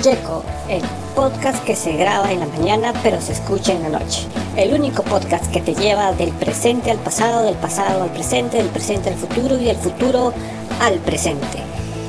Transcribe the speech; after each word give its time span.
Checo, 0.00 0.42
el 0.70 0.80
podcast 1.14 1.62
que 1.64 1.76
se 1.76 1.92
graba 1.92 2.32
en 2.32 2.40
la 2.40 2.46
mañana 2.46 2.94
pero 3.02 3.20
se 3.20 3.32
escucha 3.32 3.72
en 3.72 3.82
la 3.82 3.98
noche. 3.98 4.26
El 4.56 4.72
único 4.72 5.02
podcast 5.02 5.52
que 5.52 5.60
te 5.60 5.74
lleva 5.74 6.12
del 6.12 6.32
presente 6.32 6.90
al 6.90 6.96
pasado, 6.98 7.44
del 7.44 7.56
pasado 7.56 8.04
al 8.04 8.10
presente, 8.10 8.56
del 8.56 8.68
presente 8.68 9.10
al 9.10 9.16
futuro 9.16 9.58
y 9.60 9.64
del 9.64 9.76
futuro 9.76 10.32
al 10.80 11.00
presente. 11.00 11.58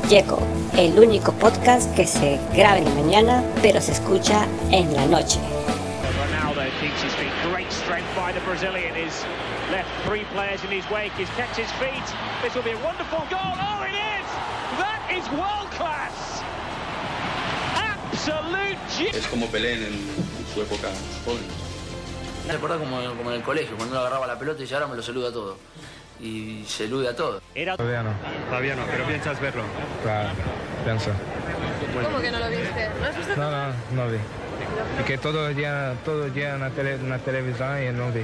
Checo, 0.07 0.39
el 0.77 0.97
único 0.97 1.33
podcast 1.33 1.93
que 1.93 2.07
se 2.07 2.39
graba 2.53 2.77
en 2.77 2.85
la 2.85 2.91
mañana 2.91 3.43
pero 3.61 3.81
se 3.81 3.91
escucha 3.91 4.47
en 4.71 4.93
la 4.93 5.05
noche. 5.07 5.39
That 14.77 15.11
is 15.11 15.27
world 15.33 15.69
class! 15.71 16.20
Es 19.13 19.27
como 19.27 19.47
Pelé 19.47 19.73
en, 19.73 19.83
en 19.83 19.99
su 20.53 20.61
época 20.61 20.89
joven. 21.25 21.41
Me 22.45 22.53
recuerda 22.53 22.77
como, 22.77 22.97
como 23.15 23.31
en 23.31 23.37
el 23.37 23.41
colegio, 23.43 23.75
cuando 23.75 23.93
uno 23.95 24.01
agarraba 24.01 24.27
la 24.27 24.37
pelota 24.37 24.61
y 24.61 24.65
ya 24.67 24.77
ahora 24.77 24.87
me 24.89 24.95
lo 24.95 25.01
saluda 25.01 25.29
a 25.29 25.31
todo. 25.31 25.57
Y 26.19 26.63
se 26.67 26.85
elude 26.85 27.07
a 27.09 27.15
todo. 27.15 27.41
Era 27.55 27.75
Todavía 27.77 28.03
no. 28.03 28.11
Todavía 28.49 28.75
no, 28.75 28.83
pero 28.91 29.05
piensas 29.07 29.39
verlo. 29.41 29.63
Claro, 30.03 30.29
pienso. 30.85 31.09
¿Cómo 32.03 32.21
que 32.21 32.31
no 32.31 32.39
lo 32.39 32.49
viste? 32.49 32.89
¿No 32.99 33.05
has 33.07 33.17
visto? 33.17 33.35
No, 33.35 33.49
no, 33.51 33.73
no 33.93 34.07
vi. 34.11 34.17
Y 34.99 35.03
que 35.05 35.17
todo 35.17 35.47
el 35.49 35.55
día, 35.55 35.95
todo 36.05 36.25
el 36.25 36.33
día 36.33 36.53
en 36.53 36.59
la, 36.61 36.69
tele- 36.69 36.95
en 36.95 37.09
la 37.09 37.17
televisión 37.17 37.83
y 37.83 37.91
no 37.91 38.11
vi. 38.11 38.23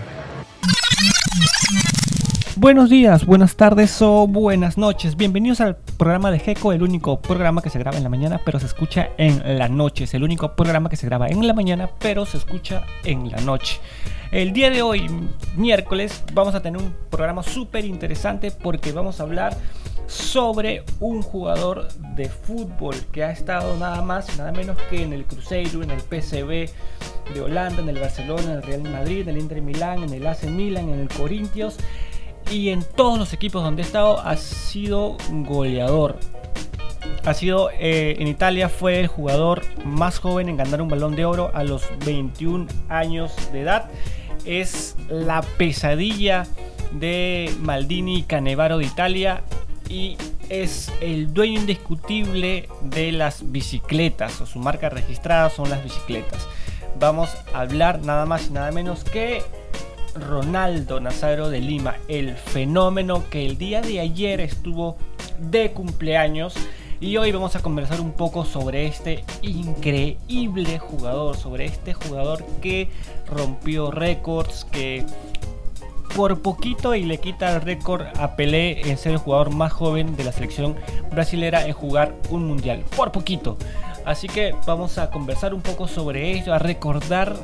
Buenos 2.59 2.89
días, 2.89 3.27
buenas 3.27 3.55
tardes 3.55 4.01
o 4.01 4.25
buenas 4.25 4.79
noches. 4.79 5.15
Bienvenidos 5.15 5.61
al 5.61 5.75
programa 5.75 6.31
de 6.31 6.39
GECO, 6.39 6.73
el 6.73 6.81
único 6.81 7.21
programa 7.21 7.61
que 7.61 7.69
se 7.69 7.77
graba 7.77 7.97
en 7.97 8.03
la 8.03 8.09
mañana 8.09 8.41
pero 8.43 8.59
se 8.59 8.65
escucha 8.65 9.09
en 9.19 9.59
la 9.59 9.69
noche. 9.69 10.05
Es 10.05 10.15
el 10.15 10.23
único 10.23 10.55
programa 10.55 10.89
que 10.89 10.95
se 10.95 11.05
graba 11.05 11.27
en 11.27 11.45
la 11.45 11.53
mañana 11.53 11.87
pero 11.99 12.25
se 12.25 12.37
escucha 12.37 12.83
en 13.03 13.29
la 13.29 13.39
noche. 13.41 13.79
El 14.31 14.53
día 14.53 14.71
de 14.71 14.81
hoy, 14.81 15.07
miércoles, 15.55 16.23
vamos 16.33 16.55
a 16.55 16.63
tener 16.63 16.81
un 16.81 16.95
programa 17.11 17.43
súper 17.43 17.85
interesante 17.85 18.49
porque 18.49 18.91
vamos 18.91 19.19
a 19.19 19.23
hablar 19.23 19.55
sobre 20.07 20.83
un 20.99 21.21
jugador 21.21 21.89
de 22.15 22.27
fútbol 22.27 22.95
que 23.11 23.23
ha 23.23 23.29
estado 23.29 23.77
nada 23.77 24.01
más 24.01 24.33
y 24.33 24.37
nada 24.39 24.51
menos 24.51 24.79
que 24.89 25.03
en 25.03 25.13
el 25.13 25.25
Cruzeiro, 25.25 25.83
en 25.83 25.91
el 25.91 26.01
PSV 26.01 26.71
de 27.35 27.41
Holanda, 27.41 27.83
en 27.83 27.89
el 27.89 27.99
Barcelona, 27.99 28.45
en 28.45 28.51
el 28.51 28.63
Real 28.63 28.81
Madrid, 28.81 29.27
en 29.27 29.35
el 29.35 29.37
Inter 29.37 29.61
Milán, 29.61 30.01
en 30.01 30.11
el 30.11 30.25
AC 30.25 30.45
Milan, 30.45 30.89
en 30.89 31.01
el 31.01 31.09
Corinthians 31.09 31.77
y 32.51 32.69
en 32.69 32.83
todos 32.83 33.19
los 33.19 33.33
equipos 33.33 33.63
donde 33.63 33.83
ha 33.83 33.85
estado 33.85 34.19
ha 34.19 34.37
sido 34.37 35.17
goleador. 35.29 36.17
Ha 37.25 37.33
sido 37.33 37.69
eh, 37.71 38.15
en 38.19 38.27
Italia 38.27 38.69
fue 38.69 38.99
el 38.99 39.07
jugador 39.07 39.63
más 39.83 40.19
joven 40.19 40.49
en 40.49 40.57
ganar 40.57 40.81
un 40.81 40.87
balón 40.87 41.15
de 41.15 41.25
oro 41.25 41.51
a 41.53 41.63
los 41.63 41.83
21 42.05 42.67
años 42.89 43.33
de 43.51 43.61
edad. 43.61 43.89
Es 44.45 44.95
la 45.09 45.41
pesadilla 45.41 46.47
de 46.93 47.53
Maldini 47.59 48.19
y 48.19 48.23
Canevaro 48.23 48.77
de 48.77 48.85
Italia 48.85 49.41
y 49.89 50.15
es 50.49 50.91
el 51.01 51.33
dueño 51.33 51.59
indiscutible 51.59 52.69
de 52.81 53.11
las 53.11 53.51
bicicletas 53.51 54.39
o 54.39 54.45
su 54.45 54.59
marca 54.59 54.89
registrada 54.89 55.49
son 55.49 55.69
las 55.69 55.83
bicicletas. 55.83 56.47
Vamos 56.99 57.29
a 57.53 57.61
hablar 57.61 58.01
nada 58.03 58.25
más 58.25 58.47
y 58.47 58.51
nada 58.51 58.71
menos 58.71 59.03
que 59.03 59.43
Ronaldo 60.19 60.99
Nazario 60.99 61.49
de 61.49 61.59
Lima, 61.59 61.95
el 62.07 62.35
fenómeno 62.35 63.23
que 63.29 63.45
el 63.45 63.57
día 63.57 63.81
de 63.81 63.99
ayer 63.99 64.41
estuvo 64.41 64.97
de 65.39 65.71
cumpleaños. 65.71 66.55
Y 66.99 67.17
hoy 67.17 67.31
vamos 67.31 67.55
a 67.55 67.61
conversar 67.61 68.01
un 68.01 68.11
poco 68.11 68.43
sobre 68.43 68.87
este 68.87 69.23
increíble 69.43 70.79
jugador, 70.79 71.37
sobre 71.37 71.65
este 71.65 71.93
jugador 71.93 72.43
que 72.61 72.89
rompió 73.27 73.91
récords, 73.91 74.65
que 74.65 75.05
por 76.15 76.41
poquito 76.41 76.95
y 76.95 77.03
le 77.03 77.19
quita 77.19 77.55
el 77.55 77.61
récord 77.61 78.07
a 78.17 78.35
Pelé 78.35 78.89
en 78.89 78.97
ser 78.97 79.11
el 79.11 79.17
jugador 79.19 79.51
más 79.51 79.71
joven 79.71 80.15
de 80.15 80.23
la 80.23 80.31
selección 80.31 80.75
brasilera 81.11 81.67
en 81.67 81.73
jugar 81.73 82.15
un 82.31 82.45
mundial. 82.47 82.83
Por 82.95 83.11
poquito. 83.11 83.57
Así 84.03 84.27
que 84.27 84.55
vamos 84.65 84.97
a 84.97 85.11
conversar 85.11 85.53
un 85.53 85.61
poco 85.61 85.87
sobre 85.87 86.31
ello, 86.31 86.53
a 86.53 86.59
recordar 86.59 87.35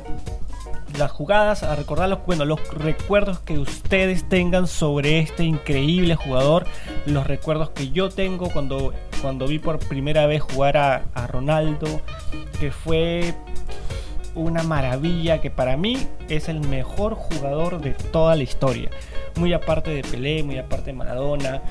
las 0.98 1.10
jugadas, 1.10 1.62
a 1.62 1.74
recordar 1.76 2.08
los, 2.08 2.24
bueno, 2.26 2.44
los 2.44 2.60
recuerdos 2.74 3.40
que 3.40 3.58
ustedes 3.58 4.28
tengan 4.28 4.66
sobre 4.66 5.18
este 5.20 5.44
increíble 5.44 6.14
jugador, 6.14 6.66
los 7.06 7.26
recuerdos 7.26 7.70
que 7.70 7.90
yo 7.90 8.10
tengo 8.10 8.50
cuando, 8.50 8.92
cuando 9.20 9.46
vi 9.46 9.58
por 9.58 9.78
primera 9.78 10.26
vez 10.26 10.42
jugar 10.42 10.76
a, 10.76 11.04
a 11.14 11.26
Ronaldo, 11.26 12.00
que 12.60 12.70
fue 12.70 13.34
una 14.34 14.62
maravilla, 14.62 15.40
que 15.40 15.50
para 15.50 15.76
mí 15.76 15.96
es 16.28 16.48
el 16.48 16.60
mejor 16.60 17.14
jugador 17.14 17.80
de 17.80 17.92
toda 17.92 18.34
la 18.36 18.42
historia, 18.42 18.90
muy 19.36 19.52
aparte 19.52 19.90
de 19.90 20.02
Pelé, 20.02 20.42
muy 20.42 20.58
aparte 20.58 20.86
de 20.86 20.92
Maradona, 20.94 21.62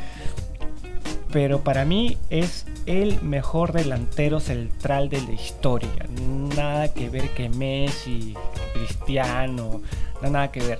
pero 1.34 1.62
para 1.62 1.84
mí 1.84 2.16
es 2.30 2.68
el 2.86 3.20
mejor 3.24 3.74
delantero 3.74 4.40
central 4.40 5.10
de 5.10 5.20
la 5.20 5.32
historia. 5.32 6.06
Nada 6.56 6.94
que 6.94 7.10
ver 7.10 7.30
que 7.30 7.50
Messi, 7.50 8.36
Cristiano, 8.76 9.82
no, 10.22 10.30
nada 10.30 10.52
que 10.52 10.62
ver. 10.62 10.80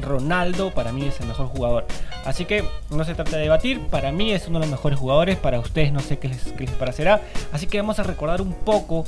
Ronaldo 0.00 0.70
para 0.70 0.92
mí 0.92 1.06
es 1.06 1.20
el 1.20 1.26
mejor 1.26 1.48
jugador. 1.48 1.86
Así 2.24 2.44
que 2.44 2.62
no 2.90 3.04
se 3.04 3.16
trata 3.16 3.36
de 3.36 3.42
debatir, 3.42 3.80
para 3.88 4.12
mí 4.12 4.30
es 4.30 4.46
uno 4.46 4.60
de 4.60 4.66
los 4.66 4.70
mejores 4.70 4.96
jugadores, 4.96 5.36
para 5.36 5.58
ustedes 5.58 5.92
no 5.92 5.98
sé 5.98 6.20
qué 6.20 6.28
les, 6.28 6.52
qué 6.52 6.66
les 6.66 6.74
parecerá. 6.76 7.20
Así 7.52 7.66
que 7.66 7.80
vamos 7.80 7.98
a 7.98 8.04
recordar 8.04 8.40
un 8.40 8.52
poco 8.52 9.04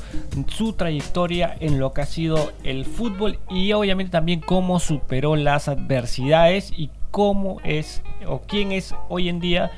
su 0.49 0.73
trayectoria 0.73 1.55
en 1.61 1.79
lo 1.79 1.93
que 1.93 2.01
ha 2.01 2.07
sido 2.07 2.53
el 2.65 2.87
fútbol 2.87 3.39
y 3.49 3.73
obviamente 3.73 4.11
también 4.11 4.41
cómo 4.41 4.81
superó 4.81 5.37
las 5.37 5.69
adversidades 5.69 6.73
y 6.77 6.91
cómo 7.13 7.59
es 7.63 8.03
o 8.27 8.41
quién 8.41 8.73
es 8.73 8.97
hoy 9.09 9.29
en 9.29 9.39
día 9.39 9.71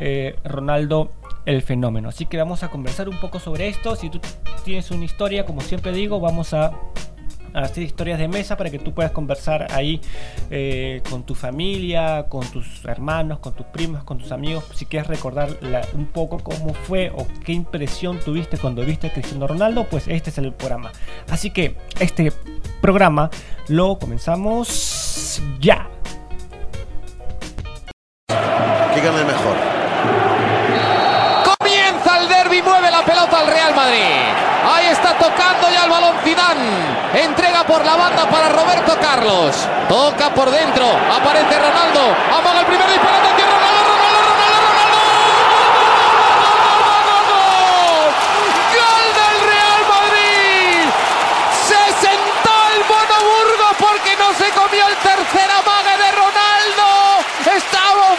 eh, 0.00 0.36
Ronaldo 0.44 1.10
el 1.44 1.62
fenómeno. 1.62 2.08
Así 2.08 2.26
que 2.26 2.36
vamos 2.36 2.62
a 2.62 2.68
conversar 2.68 3.08
un 3.08 3.18
poco 3.20 3.38
sobre 3.40 3.68
esto. 3.68 3.96
Si 3.96 4.10
tú 4.10 4.20
tienes 4.64 4.90
una 4.90 5.04
historia, 5.04 5.44
como 5.44 5.60
siempre 5.60 5.92
digo, 5.92 6.20
vamos 6.20 6.54
a 6.54 6.72
hacer 7.54 7.82
historias 7.82 8.18
de 8.18 8.28
mesa 8.28 8.56
para 8.56 8.70
que 8.70 8.78
tú 8.78 8.94
puedas 8.94 9.12
conversar 9.12 9.66
ahí 9.72 10.00
eh, 10.50 11.02
con 11.10 11.24
tu 11.24 11.34
familia, 11.34 12.26
con 12.28 12.46
tus 12.46 12.84
hermanos, 12.84 13.40
con 13.40 13.54
tus 13.54 13.66
primos, 13.66 14.04
con 14.04 14.18
tus 14.18 14.32
amigos. 14.32 14.64
Si 14.74 14.86
quieres 14.86 15.08
recordar 15.08 15.50
un 15.94 16.06
poco 16.06 16.38
cómo 16.38 16.74
fue 16.74 17.10
o 17.14 17.26
qué 17.44 17.52
impresión 17.52 18.18
tuviste 18.20 18.58
cuando 18.58 18.84
viste 18.84 19.08
a 19.08 19.12
Cristiano 19.12 19.46
Ronaldo, 19.46 19.84
pues 19.84 20.08
este 20.08 20.30
es 20.30 20.38
el 20.38 20.52
programa. 20.52 20.92
Así 21.28 21.50
que 21.50 21.76
este 22.00 22.32
programa 22.80 23.30
lo 23.68 23.98
comenzamos 23.98 25.42
ya. 25.60 25.88
mejor. 29.10 29.41
Tocando 35.32 35.70
ya 35.70 35.84
el 35.84 35.90
balón 35.90 36.14
Zidane. 36.24 37.24
Entrega 37.24 37.64
por 37.64 37.84
la 37.84 37.96
banda 37.96 38.28
para 38.28 38.48
Roberto 38.48 38.96
Carlos. 39.00 39.56
Toca 39.88 40.30
por 40.30 40.50
dentro. 40.50 40.84
Aparece 40.86 41.58
Ronaldo. 41.58 42.16
Amaga 42.38 42.60
el 42.60 42.66
primer 42.66 42.88
disparo. 42.88 43.16
Atención, 43.16 43.48
Ronaldo, 43.48 43.82
Ronaldo, 43.92 44.22
porque 53.78 54.16
no 54.16 54.32
se 54.34 54.50
comió 54.50 54.86
el 54.86 54.96
tercer 54.96 55.50
amague 55.50 55.96
de 55.96 56.12
Ronaldo. 56.12 56.32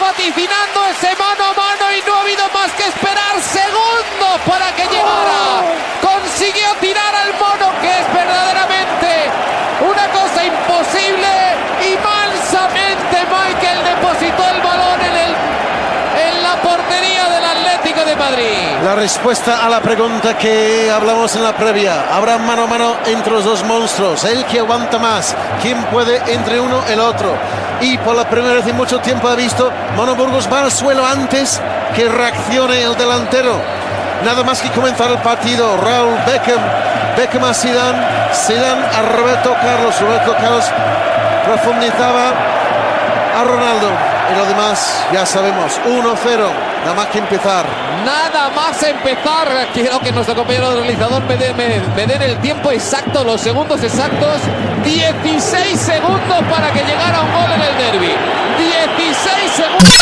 Vaticinando 0.00 0.86
ese 0.90 1.16
mano 1.16 1.44
a 1.44 1.54
mano 1.54 1.92
y 1.92 2.02
no 2.06 2.14
ha 2.14 2.20
habido 2.20 2.44
más 2.52 2.70
que 2.72 2.84
esperar 2.84 3.40
segundos 3.40 4.40
para 4.46 4.66
que 4.74 4.82
llegara. 4.86 5.64
Consiguió 6.02 6.74
tirar 6.80 7.14
al 7.14 7.32
mono 7.34 7.72
que 7.80 7.88
es 7.88 8.12
verdaderamente 8.12 9.30
una 9.80 10.06
cosa 10.10 10.44
imposible 10.44 11.30
y 11.88 11.96
mansamente 12.04 13.16
Michael 13.30 13.84
depositó 13.84 14.48
el 14.50 14.60
balón 14.60 15.00
en, 15.00 15.16
el, 15.24 15.32
en 16.28 16.42
la 16.42 16.56
portería 16.60 17.28
del 17.28 17.44
Atlético 17.44 18.04
de 18.04 18.16
Madrid. 18.16 18.76
Respuesta 18.94 19.66
a 19.66 19.68
la 19.68 19.80
pregunta 19.80 20.38
que 20.38 20.88
hablamos 20.88 21.34
en 21.34 21.42
la 21.42 21.56
previa. 21.56 22.14
Habrá 22.14 22.38
mano 22.38 22.62
a 22.62 22.66
mano 22.68 22.96
entre 23.06 23.32
los 23.32 23.44
dos 23.44 23.64
monstruos. 23.64 24.22
El 24.24 24.44
que 24.44 24.60
aguanta 24.60 24.98
más. 24.98 25.34
¿Quién 25.60 25.82
puede 25.86 26.22
entre 26.32 26.60
uno 26.60 26.80
el 26.88 27.00
otro? 27.00 27.34
Y 27.80 27.98
por 27.98 28.14
la 28.14 28.28
primera 28.28 28.54
vez 28.54 28.66
en 28.68 28.76
mucho 28.76 29.00
tiempo 29.00 29.26
ha 29.28 29.34
visto 29.34 29.72
Mono 29.96 30.14
Burgos 30.14 30.48
va 30.50 30.62
al 30.62 30.70
suelo 30.70 31.04
antes 31.04 31.60
que 31.96 32.08
reaccione 32.08 32.82
el 32.82 32.96
delantero. 32.96 33.60
Nada 34.24 34.44
más 34.44 34.62
que 34.62 34.70
comenzar 34.70 35.10
el 35.10 35.18
partido. 35.18 35.76
Raúl 35.76 36.14
Beckham. 36.24 36.60
Beckham 37.16 37.44
a 37.44 37.52
Zidane. 37.52 37.98
Zidane 38.32 38.86
a 38.86 39.02
Roberto 39.16 39.54
Carlos. 39.60 40.00
Roberto 40.00 40.34
Carlos 40.40 40.64
profundizaba 41.44 42.32
a 43.40 43.44
Ronaldo. 43.44 44.13
Y 44.32 44.36
lo 44.36 44.46
demás 44.46 45.04
ya 45.12 45.26
sabemos. 45.26 45.80
1-0, 45.86 46.02
nada 46.82 46.94
más 46.94 47.06
que 47.08 47.18
empezar. 47.18 47.66
Nada 48.04 48.50
más 48.50 48.82
empezar. 48.82 49.68
Quiero 49.72 50.00
que 50.00 50.12
nuestro 50.12 50.34
compañero 50.34 50.74
realizador 50.74 51.22
me 51.24 51.36
dé, 51.36 51.54
me, 51.54 51.80
me 51.96 52.06
den 52.06 52.22
el 52.22 52.36
tiempo 52.38 52.70
exacto, 52.70 53.24
los 53.24 53.40
segundos 53.40 53.82
exactos. 53.82 54.40
16 54.84 55.80
segundos 55.80 56.42
para 56.50 56.72
que 56.72 56.80
llegara 56.80 57.20
un 57.22 57.32
gol 57.32 57.50
en 57.52 57.60
el 57.60 57.76
derby. 57.78 58.12
16 58.58 59.52
segundos. 59.52 59.94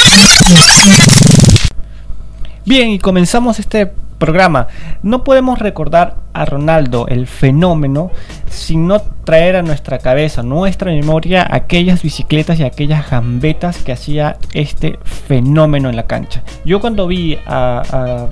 Bien, 2.64 2.90
y 2.90 2.98
comenzamos 2.98 3.58
este 3.58 3.92
programa. 4.18 4.68
No 5.02 5.24
podemos 5.24 5.58
recordar 5.58 6.16
a 6.32 6.44
Ronaldo, 6.44 7.06
el 7.08 7.26
fenómeno, 7.26 8.12
sin 8.52 8.86
no 8.86 9.00
traer 9.24 9.56
a 9.56 9.62
nuestra 9.62 9.98
cabeza, 9.98 10.42
nuestra 10.42 10.92
memoria, 10.92 11.46
aquellas 11.50 12.02
bicicletas 12.02 12.60
y 12.60 12.64
aquellas 12.64 13.10
gambetas 13.10 13.78
que 13.78 13.92
hacía 13.92 14.36
este 14.52 14.98
fenómeno 15.02 15.88
en 15.88 15.96
la 15.96 16.06
cancha. 16.06 16.42
Yo 16.64 16.80
cuando 16.80 17.06
vi 17.06 17.38
a, 17.46 18.28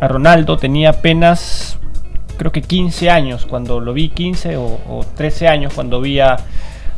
Ronaldo 0.00 0.58
tenía 0.58 0.90
apenas, 0.90 1.78
creo 2.36 2.52
que 2.52 2.62
15 2.62 3.10
años, 3.10 3.46
cuando 3.46 3.80
lo 3.80 3.94
vi 3.94 4.10
15 4.10 4.56
o, 4.58 4.64
o 4.64 5.04
13 5.16 5.48
años, 5.48 5.72
cuando 5.74 6.00
vi 6.00 6.20
a, 6.20 6.36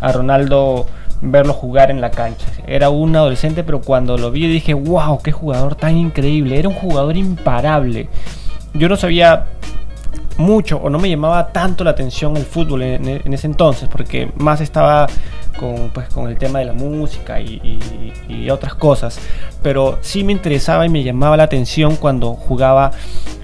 a 0.01 0.13
Ronaldo 0.13 0.87
verlo 1.21 1.53
jugar 1.53 1.91
en 1.91 2.01
la 2.01 2.11
cancha. 2.11 2.47
Era 2.67 2.91
un 2.91 3.15
adolescente, 3.15 3.65
pero 3.65 3.81
cuando 3.81 4.19
lo 4.19 4.31
vi 4.31 4.47
dije, 4.49 4.75
wow, 4.75 5.21
qué 5.23 5.33
jugador 5.33 5.75
tan 5.75 5.97
increíble. 5.97 6.59
Era 6.59 6.69
un 6.69 6.75
jugador 6.75 7.17
imparable. 7.17 8.09
Yo 8.75 8.89
no 8.89 8.97
sabía 8.97 9.47
mucho 10.37 10.77
o 10.79 10.89
no 10.91 10.99
me 10.99 11.11
llamaba 11.11 11.49
tanto 11.49 11.85
la 11.85 11.91
atención 11.91 12.37
el 12.37 12.45
fútbol 12.45 12.83
en, 12.83 13.33
ese 13.33 13.47
entonces, 13.47 13.89
porque 13.89 14.31
más 14.37 14.61
estaba 14.61 15.07
con, 15.59 15.91
pues, 15.91 16.09
con 16.09 16.29
el 16.29 16.39
tema 16.39 16.61
de 16.61 16.67
la 16.67 16.73
música 16.73 17.41
y 17.41 18.49
otras 18.51 18.75
cosas. 18.75 19.19
Pero 19.63 19.99
sí 20.01 20.25
me 20.25 20.33
interesaba 20.33 20.87
y 20.87 20.89
me 20.89 21.03
llamaba 21.03 21.37
la 21.37 21.45
atención 21.45 21.97
cuando 21.97 22.35
jugaba 22.35 22.93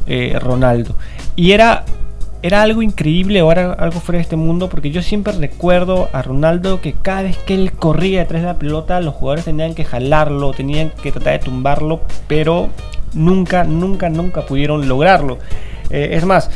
eh, 0.07 0.39
Ronaldo. 0.41 0.97
Y 1.37 1.53
era 1.53 1.85
era 2.43 2.61
algo 2.61 2.83
increíble 2.83 3.41
o 3.41 3.51
era 3.51 3.73
algo 3.73 4.01
fuera 4.01 4.19
de 4.19 4.23
este 4.23 4.37
mundo 4.37 4.69
porque 4.69 4.91
yo 4.91 5.01
siempre 5.01 5.33
recuerdo 5.33 6.11
a 6.13 6.21
Ronaldo 6.21 6.83
que 6.83 6.93
cada 6.93 7.23
vez 7.23 7.39
que 7.39 7.55
él 7.55 7.73
corría 7.73 8.19
detrás 8.19 8.43
de 8.43 8.49
la 8.49 8.59
pelota 8.59 9.01
los 9.01 9.15
jugadores 9.15 9.47
tenían 9.47 9.75
que 9.75 9.87
jalarlo, 9.87 10.53
tenían 10.53 10.91
que 10.91 11.11
tratar 11.11 11.33
de 11.33 11.39
tumbarlo, 11.39 12.03
pero 12.29 12.69
nunca, 13.15 13.65
nunca, 13.65 14.11
nunca 14.11 14.43
pudieron 14.43 14.87
lograrlo. 14.87 15.39
Eh, 15.95 16.17
es 16.17 16.25
más, 16.25 16.51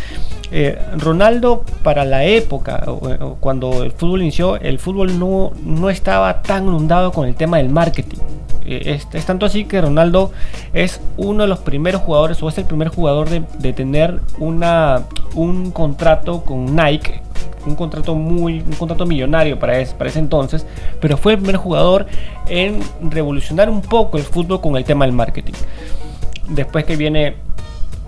eh, 0.50 0.76
Ronaldo 0.96 1.64
para 1.84 2.04
la 2.04 2.24
época, 2.24 2.82
o 2.88 3.36
cuando 3.38 3.84
el 3.84 3.92
fútbol 3.92 4.22
inició, 4.22 4.56
el 4.56 4.80
fútbol 4.80 5.16
no, 5.16 5.52
no 5.64 5.90
estaba 5.90 6.42
tan 6.42 6.64
inundado 6.64 7.12
con 7.12 7.28
el 7.28 7.36
tema 7.36 7.58
del 7.58 7.68
marketing. 7.68 8.18
Eh, 8.66 8.96
Es, 8.96 9.06
es 9.12 9.24
tanto 9.24 9.46
así 9.46 9.64
que 9.64 9.80
Ronaldo 9.80 10.32
es 10.72 11.00
uno 11.16 11.42
de 11.44 11.48
los 11.48 11.60
primeros 11.60 12.02
jugadores 12.02 12.42
o 12.42 12.48
es 12.48 12.58
el 12.58 12.64
primer 12.64 12.88
jugador 12.88 13.28
de, 13.28 13.42
de 13.60 13.72
tener 13.72 14.20
una, 14.40 15.04
un 15.34 15.70
contrato 15.70 16.42
con 16.44 16.74
Nike. 16.74 17.22
Un 17.66 17.76
contrato 17.76 18.14
muy 18.14 18.60
un 18.60 18.72
contrato 18.78 19.04
millonario 19.04 19.58
para 19.58 19.78
ese, 19.78 19.94
para 19.94 20.08
ese 20.10 20.20
entonces, 20.20 20.64
pero 21.00 21.16
fue 21.16 21.32
el 21.32 21.38
primer 21.38 21.56
jugador 21.56 22.06
en 22.48 22.80
revolucionar 23.10 23.68
un 23.68 23.82
poco 23.82 24.16
el 24.16 24.24
fútbol 24.24 24.60
con 24.60 24.76
el 24.76 24.84
tema 24.84 25.04
del 25.04 25.14
marketing. 25.14 25.52
Después 26.48 26.84
que 26.86 26.96
viene 26.96 27.34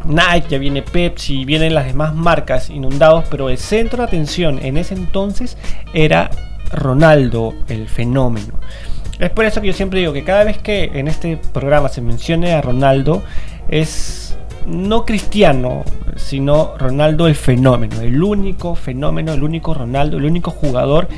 Nike, 0.05 0.59
viene 0.59 0.83
Pepsi, 0.83 1.45
vienen 1.45 1.75
las 1.75 1.87
demás 1.87 2.15
marcas 2.15 2.71
inundados, 2.71 3.25
pero 3.31 3.49
el 3.49 3.59
centro 3.59 3.99
de 3.99 4.05
atención 4.05 4.59
en 4.63 4.77
ese 4.77 4.95
entonces 4.95 5.57
era 5.93 6.31
Ronaldo, 6.73 7.55
el 7.69 7.89
fenómeno. 7.89 8.55
Es 9.19 9.31
por 9.31 9.45
eso 9.45 9.61
que 9.61 9.67
yo 9.67 9.73
siempre 9.75 10.01
digo 10.01 10.13
que 10.13 10.25
cada 10.25 10.45
vez 10.45 10.59
que 10.59 10.85
en 10.95 11.09
este 11.09 11.37
programa 11.37 11.89
se 11.89 12.01
mencione 12.01 12.53
a 12.53 12.63
Ronaldo 12.63 13.23
es 13.69 14.37
no 14.67 15.05
cristiano, 15.05 15.85
sino 16.17 16.77
Ronaldo 16.79 17.27
el 17.27 17.35
fenómeno, 17.35 18.01
el 18.01 18.23
único 18.23 18.75
fenómeno, 18.75 19.33
el 19.33 19.43
único 19.43 19.75
Ronaldo, 19.75 20.17
el 20.17 20.25
único 20.25 20.51
jugador 20.51 21.09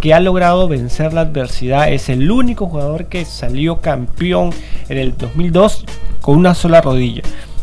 que 0.00 0.14
ha 0.14 0.20
logrado 0.20 0.66
vencer 0.66 1.12
la 1.12 1.22
adversidad, 1.22 1.92
es 1.92 2.08
el 2.08 2.30
único 2.30 2.66
jugador 2.66 3.06
que 3.06 3.24
salió 3.24 3.80
campeón 3.80 4.50
en 4.88 4.98
el 4.98 5.16
2002 5.16 5.84
con 6.20 6.36
una 6.36 6.54
sola 6.54 6.80
rodilla. 6.80 7.22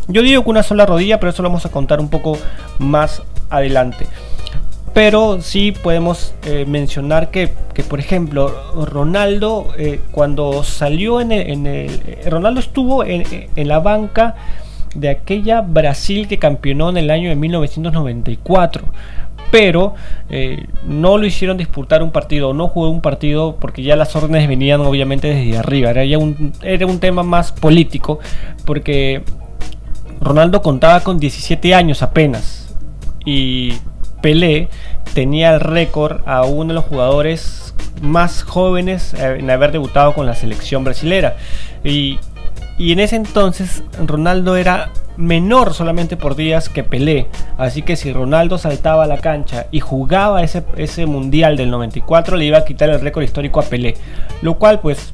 Yo 0.10 0.24
digo 0.24 0.44
con 0.44 0.52
una 0.52 0.64
sola 0.64 0.88
rodilla, 0.88 1.20
pero 1.20 1.30
eso 1.30 1.44
lo 1.44 1.50
vamos 1.50 1.68
a 1.68 1.70
contar 1.70 2.00
un 2.00 2.10
poco 2.10 2.36
más 2.80 3.22
adelante. 3.52 4.08
Pero 4.92 5.40
sí 5.40 5.72
podemos 5.72 6.34
eh, 6.46 6.66
mencionar 6.68 7.30
que, 7.30 7.54
que, 7.76 7.84
por 7.84 8.00
ejemplo, 8.00 8.52
Ronaldo, 8.86 9.68
eh, 9.78 10.02
cuando 10.12 10.64
salió 10.64 11.22
en 11.22 11.32
el, 11.32 11.68
eh, 11.68 12.22
Ronaldo 12.28 12.60
estuvo 12.60 13.04
en, 13.04 13.24
en 13.56 13.68
la 13.68 13.80
banca 13.80 14.36
de 14.96 15.10
aquella 15.10 15.62
Brasil 15.62 16.28
que 16.28 16.40
campeonó 16.40 16.90
en 16.90 16.98
el 16.98 17.12
año 17.12 17.30
de 17.30 17.36
1994. 17.36 18.86
Pero 19.52 19.96
no 20.86 21.18
lo 21.18 21.26
hicieron 21.26 21.58
disputar 21.58 22.04
un 22.04 22.12
partido, 22.12 22.54
no 22.54 22.68
jugó 22.68 22.90
un 22.90 23.02
partido 23.02 23.56
porque 23.60 23.82
ya 23.82 23.96
las 23.96 24.16
órdenes 24.16 24.48
venían 24.48 24.82
obviamente 24.82 25.28
desde 25.34 25.58
arriba. 25.58 25.90
Era, 25.90 26.06
ya 26.06 26.20
un, 26.20 26.54
era 26.62 26.86
un 26.86 27.00
tema 27.00 27.24
más 27.24 27.52
político 27.52 28.20
porque 28.66 29.24
Ronaldo 30.22 30.62
contaba 30.62 31.00
con 31.02 31.20
17 31.20 31.74
años 31.74 32.02
apenas 32.02 32.76
y 33.26 33.74
Pelé 34.22 34.70
tenía 35.14 35.54
el 35.54 35.60
récord 35.60 36.22
a 36.28 36.44
uno 36.44 36.70
de 36.70 36.74
los 36.76 36.86
jugadores 36.86 37.74
más 38.02 38.44
jóvenes 38.44 39.14
eh, 39.14 39.38
en 39.40 39.50
haber 39.50 39.72
debutado 39.72 40.14
con 40.14 40.26
la 40.26 40.36
selección 40.36 40.84
brasilera. 40.84 41.38
Y, 41.84 42.20
y 42.78 42.92
en 42.92 43.00
ese 43.00 43.16
entonces 43.16 43.84
Ronaldo 44.06 44.56
era 44.56 44.92
menor 45.18 45.74
solamente 45.74 46.18
por 46.18 46.36
días 46.36 46.70
que 46.70 46.84
Pelé. 46.84 47.28
Así 47.58 47.82
que 47.82 47.96
si 47.96 48.14
Ronaldo 48.14 48.58
saltaba 48.58 49.04
a 49.04 49.08
la 49.08 49.18
cancha 49.18 49.68
y 49.72 49.80
jugaba 49.80 50.44
ese, 50.44 50.64
ese 50.78 51.06
mundial 51.06 51.58
del 51.58 51.72
94, 51.72 52.38
le 52.38 52.46
iba 52.46 52.58
a 52.58 52.66
quitar 52.66 52.90
el 52.90 53.02
récord 53.02 53.24
histórico 53.24 53.60
a 53.60 53.64
Pelé. 53.64 53.96
Lo 54.42 54.56
cual 54.56 54.80
pues 54.80 55.14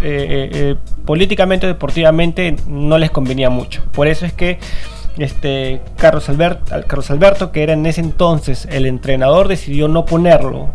eh, 0.00 0.26
eh, 0.28 0.50
eh, 0.52 0.76
políticamente 1.04 1.66
o 1.66 1.68
deportivamente 1.68 2.56
no 2.66 2.98
les 2.98 3.10
convenía 3.10 3.50
mucho. 3.50 3.82
Por 3.92 4.06
eso 4.06 4.26
es 4.26 4.32
que 4.32 4.58
este 5.18 5.80
Carlos 5.96 6.28
Alberto, 6.28 7.50
que 7.50 7.62
era 7.62 7.72
en 7.72 7.84
ese 7.86 8.00
entonces 8.00 8.68
el 8.70 8.86
entrenador, 8.86 9.48
decidió 9.48 9.88
no 9.88 10.04
ponerlo. 10.04 10.68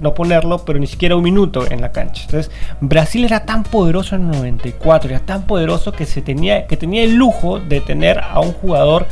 No 0.00 0.14
ponerlo, 0.14 0.64
pero 0.64 0.78
ni 0.78 0.86
siquiera 0.86 1.16
un 1.16 1.24
minuto 1.24 1.68
en 1.68 1.80
la 1.80 1.90
cancha. 1.90 2.22
Entonces, 2.26 2.52
Brasil 2.80 3.24
era 3.24 3.44
tan 3.44 3.64
poderoso 3.64 4.14
en 4.14 4.26
el 4.26 4.30
94, 4.30 5.10
era 5.10 5.20
tan 5.20 5.42
poderoso 5.42 5.90
que 5.90 6.06
se 6.06 6.22
tenía, 6.22 6.68
que 6.68 6.76
tenía 6.76 7.02
el 7.02 7.16
lujo 7.16 7.58
de 7.58 7.80
tener 7.80 8.20
a 8.20 8.38
un 8.38 8.52
jugador 8.52 9.08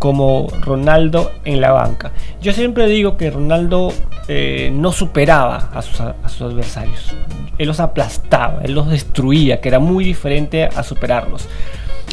como 0.00 0.48
Ronaldo 0.62 1.30
en 1.44 1.60
la 1.60 1.72
banca. 1.72 2.10
Yo 2.40 2.54
siempre 2.54 2.86
digo 2.86 3.18
que 3.18 3.30
Ronaldo 3.30 3.92
eh, 4.28 4.72
no 4.74 4.92
superaba 4.92 5.70
a 5.74 5.82
sus, 5.82 6.00
adversarios. 6.40 7.14
Él 7.58 7.68
los 7.68 7.80
aplastaba, 7.80 8.62
él 8.64 8.72
los 8.72 8.88
destruía, 8.88 9.60
que 9.60 9.68
era 9.68 9.78
muy 9.78 10.02
diferente 10.02 10.64
a 10.64 10.82
superarlos. 10.82 11.46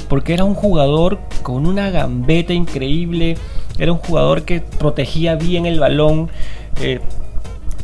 Porque 0.09 0.33
era 0.33 0.43
un 0.43 0.53
jugador 0.53 1.19
con 1.43 1.65
una 1.65 1.89
gambeta 1.89 2.51
increíble, 2.51 3.37
era 3.79 3.93
un 3.93 3.99
jugador 3.99 4.43
que 4.43 4.59
protegía 4.59 5.35
bien 5.35 5.65
el 5.65 5.79
balón, 5.79 6.29
eh, 6.81 6.99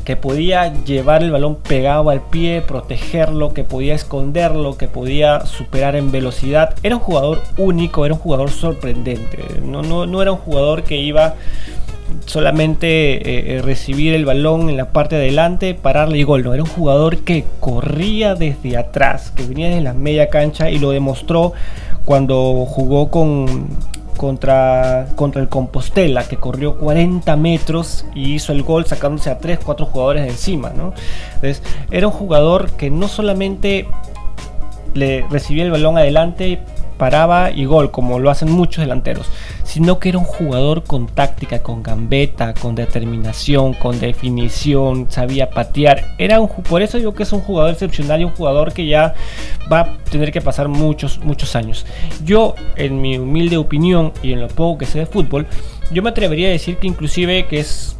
que 0.03 0.15
podía 0.15 0.73
llevar 0.83 1.23
el 1.23 1.31
balón 1.31 1.55
pegado 1.55 2.09
al 2.09 2.21
pie, 2.21 2.61
protegerlo, 2.61 3.53
que 3.53 3.63
podía 3.63 3.95
esconderlo, 3.95 4.77
que 4.77 4.87
podía 4.87 5.45
superar 5.45 5.95
en 5.95 6.11
velocidad. 6.11 6.75
Era 6.83 6.97
un 6.97 7.01
jugador 7.01 7.41
único, 7.57 8.05
era 8.05 8.13
un 8.13 8.19
jugador 8.19 8.51
sorprendente. 8.51 9.39
No, 9.63 9.81
no, 9.81 10.05
no 10.05 10.21
era 10.21 10.31
un 10.31 10.39
jugador 10.39 10.83
que 10.83 10.97
iba 10.97 11.35
solamente 12.25 13.55
eh, 13.57 13.61
recibir 13.61 14.13
el 14.13 14.25
balón 14.25 14.69
en 14.69 14.77
la 14.77 14.89
parte 14.89 15.15
de 15.15 15.23
adelante, 15.23 15.73
pararle 15.73 16.17
y 16.17 16.23
gol. 16.23 16.43
No, 16.43 16.53
era 16.53 16.63
un 16.63 16.69
jugador 16.69 17.19
que 17.19 17.45
corría 17.59 18.35
desde 18.35 18.77
atrás, 18.77 19.31
que 19.31 19.43
venía 19.45 19.69
desde 19.69 19.81
la 19.81 19.93
media 19.93 20.29
cancha 20.29 20.69
y 20.69 20.79
lo 20.79 20.91
demostró 20.91 21.53
cuando 22.05 22.65
jugó 22.67 23.09
con, 23.09 23.69
contra, 24.17 25.07
contra 25.15 25.41
el 25.41 25.49
Compostela, 25.49 26.27
que 26.27 26.37
corrió 26.37 26.77
40 26.77 27.35
metros 27.37 28.05
y 28.15 28.33
hizo 28.33 28.51
el 28.51 28.63
gol 28.63 28.85
sacándose 28.85 29.29
a 29.29 29.37
3, 29.37 29.59
4 29.63 29.85
jugadores 29.85 30.23
de 30.23 30.29
encima. 30.29 30.71
¿no? 30.71 30.93
Era 31.91 32.07
un 32.07 32.13
jugador 32.13 32.71
que 32.71 32.89
no 32.89 33.07
solamente 33.07 33.87
le 34.93 35.25
recibía 35.29 35.63
el 35.63 35.71
balón 35.71 35.97
adelante, 35.97 36.59
paraba 37.03 37.51
y 37.51 37.65
gol, 37.65 37.91
como 37.91 38.17
lo 38.17 38.29
hacen 38.29 38.49
muchos 38.49 38.81
delanteros, 38.81 39.27
sino 39.65 39.99
que 39.99 40.07
era 40.07 40.19
un 40.19 40.23
jugador 40.23 40.85
con 40.85 41.07
táctica, 41.07 41.61
con 41.61 41.83
gambeta, 41.83 42.53
con 42.53 42.75
determinación, 42.75 43.73
con 43.73 43.99
definición, 43.99 45.07
sabía 45.09 45.49
patear. 45.49 46.15
Era 46.17 46.39
un, 46.39 46.47
por 46.47 46.81
eso 46.81 46.97
digo 46.97 47.13
que 47.13 47.23
es 47.23 47.33
un 47.33 47.41
jugador 47.41 47.73
excepcional 47.73 48.21
y 48.21 48.23
un 48.23 48.31
jugador 48.31 48.71
que 48.71 48.87
ya 48.87 49.15
va 49.69 49.81
a 49.81 49.97
tener 50.09 50.31
que 50.31 50.39
pasar 50.39 50.69
muchos, 50.69 51.19
muchos 51.19 51.57
años. 51.57 51.85
Yo, 52.23 52.55
en 52.77 53.01
mi 53.01 53.17
humilde 53.17 53.57
opinión 53.57 54.13
y 54.23 54.31
en 54.31 54.39
lo 54.39 54.47
poco 54.47 54.77
que 54.77 54.85
sé 54.85 54.99
de 54.99 55.05
fútbol, 55.05 55.45
yo 55.91 56.03
me 56.03 56.09
atrevería 56.09 56.47
a 56.47 56.51
decir 56.51 56.77
que 56.77 56.87
inclusive 56.87 57.47
que 57.47 57.59
es 57.59 57.97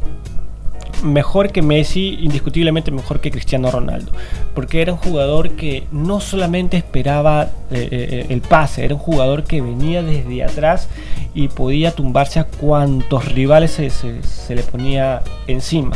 mejor 1.04 1.52
que 1.52 1.62
Messi, 1.62 2.18
indiscutiblemente 2.20 2.90
mejor 2.90 3.20
que 3.20 3.30
Cristiano 3.30 3.70
Ronaldo, 3.70 4.12
porque 4.54 4.82
era 4.82 4.92
un 4.92 4.98
jugador 4.98 5.50
que 5.50 5.84
no 5.92 6.20
solamente 6.20 6.76
esperaba 6.76 7.44
eh, 7.70 7.88
eh, 7.90 8.26
el 8.30 8.40
pase, 8.40 8.84
era 8.84 8.94
un 8.94 9.00
jugador 9.00 9.44
que 9.44 9.60
venía 9.60 10.02
desde 10.02 10.42
atrás 10.42 10.88
y 11.34 11.48
podía 11.48 11.92
tumbarse 11.92 12.40
a 12.40 12.44
cuantos 12.44 13.32
rivales 13.32 13.72
se, 13.72 14.54
le 14.54 14.62
ponía 14.62 15.22
encima. 15.46 15.92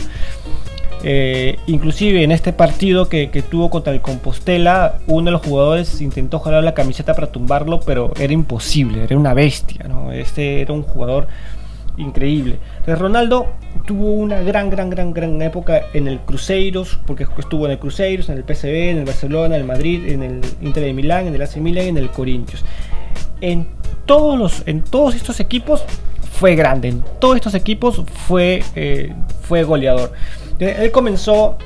Eh, 1.05 1.59
inclusive 1.69 2.25
en 2.25 2.33
este 2.33 2.53
partido 2.53 3.09
que, 3.09 3.29
tuvo 3.49 3.71
contra 3.71 3.93
el 3.93 4.01
Compostela, 4.01 4.99
uno 5.07 5.27
de 5.27 5.31
los 5.31 5.43
jugadores 5.43 6.01
intentó 6.01 6.41
jalar 6.41 6.65
la 6.65 6.75
camiseta 6.75 7.15
para 7.15 7.29
tumbarlo, 7.29 7.81
pero 7.81 8.13
era 8.19 8.33
imposible, 8.33 9.05
era 9.05 9.17
una 9.17 9.33
bestia. 9.33 9.87
Este 10.13 10.61
era 10.61 10.73
un 10.73 10.83
jugador 10.83 11.29
increíble. 11.99 12.59
Ronaldo 12.87 13.49
tuvo 13.87 14.13
una 14.13 14.41
gran, 14.41 14.71
gran, 14.71 14.91
gran, 14.91 15.13
gran 15.13 15.41
época 15.43 15.83
en 15.93 16.09
el 16.09 16.21
Cruzeiro, 16.21 16.85
porque 17.07 17.27
estuvo 17.39 17.67
en 17.67 17.73
el 17.73 17.79
Cruzeiro, 17.79 18.23
en 18.29 18.39
el 18.39 18.45
PSV, 18.45 18.91
en 18.91 18.99
el 18.99 19.05
Barcelona, 19.05 19.57
en 19.57 19.61
el 19.61 19.67
Madrid, 19.67 20.09
en 20.09 20.23
el 20.23 20.41
Inter 20.63 20.85
de 20.85 20.93
Milán, 20.93 21.27
en 21.27 21.35
el 21.35 21.43
AC 21.43 21.57
y 21.57 21.79
en 21.79 21.97
el 21.97 22.11
Corinthians. 22.11 22.65
En 23.41 23.67
todos, 24.07 24.39
los, 24.39 24.63
en 24.67 24.83
todos 24.83 25.15
estos 25.15 25.41
equipos 25.41 25.85
fue 26.33 26.55
grande, 26.55 26.89
en 26.89 27.05
todos 27.21 27.37
estos 27.37 27.55
equipos 27.55 28.03
fue, 28.27 28.63
eh, 28.75 29.13
fue 29.43 29.65
goleador. 29.65 30.13
Él 30.59 30.91
comenzó 30.91 31.57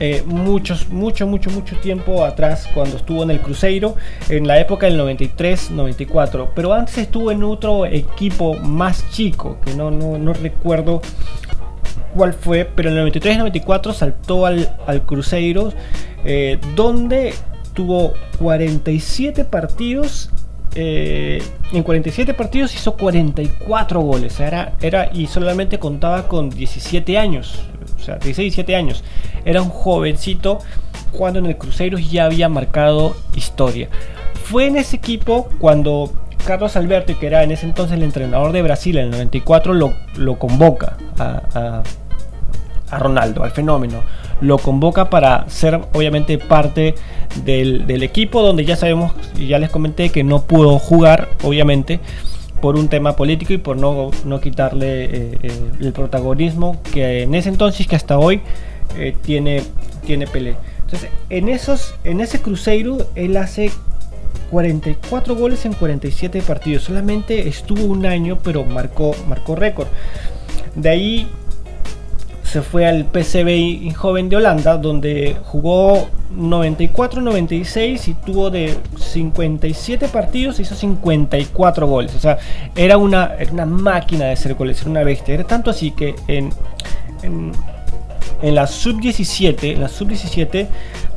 eh, 0.00 0.22
muchos, 0.26 0.88
mucho, 0.88 1.26
mucho, 1.26 1.50
mucho 1.50 1.76
tiempo 1.76 2.24
atrás 2.24 2.66
cuando 2.72 2.96
estuvo 2.96 3.22
en 3.22 3.30
el 3.30 3.40
Cruzeiro, 3.40 3.96
en 4.30 4.46
la 4.46 4.58
época 4.58 4.86
del 4.86 4.98
93-94. 4.98 6.48
Pero 6.54 6.72
antes 6.72 6.96
estuvo 6.98 7.30
en 7.30 7.44
otro 7.44 7.84
equipo 7.84 8.54
más 8.54 9.08
chico, 9.10 9.58
que 9.64 9.74
no, 9.74 9.90
no, 9.90 10.32
recuerdo 10.32 11.02
cuál 12.14 12.32
fue, 12.32 12.64
pero 12.64 12.90
en 12.90 12.96
el 12.96 13.12
93-94 13.12 13.92
saltó 13.92 14.46
al, 14.46 14.74
al 14.86 15.02
Cruzeiro, 15.04 15.72
eh, 16.24 16.58
donde 16.74 17.34
tuvo 17.74 18.14
47 18.38 19.44
partidos 19.44 20.30
eh, 20.76 21.42
en 21.72 21.82
47 21.82 22.32
partidos 22.34 22.74
hizo 22.74 22.96
44 22.96 24.00
goles. 24.00 24.38
Era, 24.40 24.74
era, 24.80 25.10
y 25.12 25.26
solamente 25.26 25.78
contaba 25.78 26.28
con 26.28 26.50
17 26.50 27.18
años. 27.18 27.60
O 28.00 28.04
sea, 28.04 28.14
16, 28.14 28.54
17 28.54 28.76
años. 28.76 29.04
Era 29.44 29.62
un 29.62 29.70
jovencito 29.70 30.58
cuando 31.12 31.38
en 31.38 31.46
el 31.46 31.56
Cruzeiro 31.56 31.98
ya 31.98 32.26
había 32.26 32.48
marcado 32.48 33.16
historia. 33.34 33.88
Fue 34.44 34.66
en 34.66 34.76
ese 34.76 34.96
equipo 34.96 35.48
cuando 35.58 36.12
Carlos 36.44 36.76
Alberto, 36.76 37.18
que 37.18 37.26
era 37.26 37.42
en 37.42 37.50
ese 37.50 37.66
entonces 37.66 37.96
el 37.96 38.02
entrenador 38.02 38.52
de 38.52 38.62
Brasil 38.62 38.96
en 38.98 39.06
el 39.06 39.10
94, 39.10 39.74
lo, 39.74 39.92
lo 40.16 40.38
convoca 40.38 40.96
a, 41.18 41.82
Ronaldo, 42.90 43.44
al 43.44 43.52
fenómeno. 43.52 44.02
Lo 44.40 44.58
convoca 44.58 45.10
para 45.10 45.48
ser 45.48 45.80
obviamente 45.92 46.38
parte 46.38 46.94
del, 47.44 48.02
equipo 48.02 48.42
donde 48.42 48.64
ya 48.64 48.74
sabemos, 48.74 49.12
ya 49.38 49.58
les 49.58 49.70
comenté 49.70 50.08
que 50.08 50.24
no 50.24 50.42
pudo 50.42 50.78
jugar, 50.78 51.28
obviamente, 51.44 52.00
por 52.60 52.76
un 52.76 52.88
tema 52.88 53.16
político 53.16 53.52
y 53.52 53.58
por 53.58 53.76
no, 53.76 54.10
no 54.24 54.40
quitarle 54.40 55.04
eh, 55.04 55.38
eh, 55.42 55.70
el 55.80 55.92
protagonismo 55.92 56.80
que 56.92 57.22
en 57.22 57.34
ese 57.34 57.48
entonces, 57.48 57.86
que 57.86 57.96
hasta 57.96 58.18
hoy, 58.18 58.40
eh, 58.96 59.14
tiene, 59.22 59.62
tiene 60.04 60.26
Pelé. 60.26 60.56
Entonces, 60.82 61.10
en, 61.28 61.48
esos, 61.48 61.94
en 62.04 62.20
ese 62.20 62.40
Cruzeiro, 62.40 62.98
él 63.14 63.36
hace 63.36 63.70
44 64.50 65.36
goles 65.36 65.64
en 65.64 65.72
47 65.72 66.42
partidos. 66.42 66.84
Solamente 66.84 67.48
estuvo 67.48 67.84
un 67.84 68.06
año, 68.06 68.38
pero 68.42 68.64
marcó, 68.64 69.14
marcó 69.28 69.54
récord. 69.54 69.88
De 70.74 70.88
ahí 70.88 71.28
se 72.50 72.62
fue 72.62 72.84
al 72.84 73.04
PSV 73.04 73.94
joven 73.94 74.28
de 74.28 74.36
Holanda, 74.36 74.76
donde 74.76 75.36
jugó 75.44 76.08
94-96 76.34 78.08
y 78.08 78.14
tuvo 78.14 78.50
de 78.50 78.76
57 78.98 80.08
partidos, 80.08 80.58
hizo 80.58 80.74
54 80.74 81.86
goles. 81.86 82.12
O 82.16 82.18
sea, 82.18 82.38
era 82.74 82.96
una, 82.96 83.36
una 83.52 83.66
máquina 83.66 84.24
de 84.24 84.32
hacer 84.32 84.54
goles, 84.54 84.80
era 84.80 84.90
una 84.90 85.04
bestia. 85.04 85.34
Era 85.34 85.44
tanto 85.44 85.70
así 85.70 85.92
que 85.92 86.16
en, 86.26 86.50
en, 87.22 87.52
la 88.42 88.66
sub-17, 88.66 89.76
la 89.76 89.86
sub-17 89.86 90.66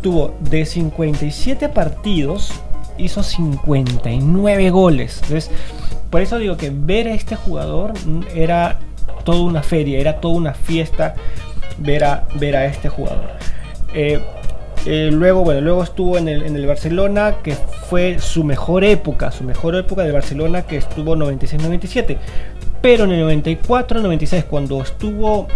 tuvo 0.02 0.36
de 0.40 0.68
57 0.68 1.68
partidos, 1.70 2.52
hizo 3.00 3.24
59 3.24 4.70
goles. 4.70 5.20
Entonces, 5.24 5.50
por 6.12 6.22
eso 6.22 6.38
digo 6.38 6.58
que 6.58 6.70
ver 6.70 7.08
a 7.08 7.16
este 7.16 7.36
jugador 7.36 7.94
era 8.36 8.78
toda 9.24 9.42
una 9.42 9.64
feria, 9.64 10.00
era 10.00 10.20
toda 10.20 10.36
una 10.36 10.54
fiesta 10.54 11.16
ver 11.78 12.04
a, 12.04 12.28
ver 12.36 12.56
a 12.56 12.66
este 12.66 12.90
jugador. 12.90 13.32
Eh, 13.94 14.20
eh, 14.86 15.10
luego, 15.14 15.44
bueno, 15.44 15.62
luego 15.62 15.84
estuvo 15.84 16.18
en 16.18 16.28
el, 16.28 16.44
en 16.44 16.56
el, 16.56 16.66
Barcelona, 16.66 17.36
que 17.42 17.54
fue 17.54 18.20
su 18.20 18.44
mejor 18.44 18.84
época, 18.84 19.32
su 19.32 19.44
mejor 19.44 19.76
época 19.76 20.04
de 20.04 20.12
Barcelona, 20.12 20.64
que 20.64 20.78
estuvo 20.78 21.16
96-97. 21.16 22.18
Pero 22.82 23.06
en 23.06 23.12
el 23.12 23.44
94-96, 23.44 24.44
cuando 24.44 24.82
estuvo 24.82 25.48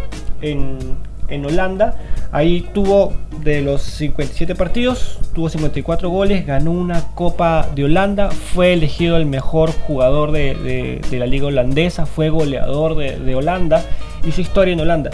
en, 0.41 0.97
en 1.29 1.45
Holanda. 1.45 1.95
Ahí 2.31 2.67
tuvo 2.73 3.13
de 3.43 3.61
los 3.61 3.81
57 3.81 4.55
partidos, 4.55 5.19
tuvo 5.33 5.49
54 5.49 6.09
goles, 6.09 6.45
ganó 6.45 6.71
una 6.71 7.01
Copa 7.15 7.67
de 7.75 7.85
Holanda, 7.85 8.31
fue 8.31 8.73
elegido 8.73 9.17
el 9.17 9.25
mejor 9.25 9.71
jugador 9.71 10.31
de, 10.31 11.01
la 11.11 11.25
liga 11.25 11.47
holandesa, 11.47 12.05
fue 12.05 12.29
goleador 12.29 12.95
de, 12.95 13.35
Holanda, 13.35 13.83
hizo 14.25 14.41
historia 14.41 14.73
en 14.73 14.79
Holanda. 14.79 15.11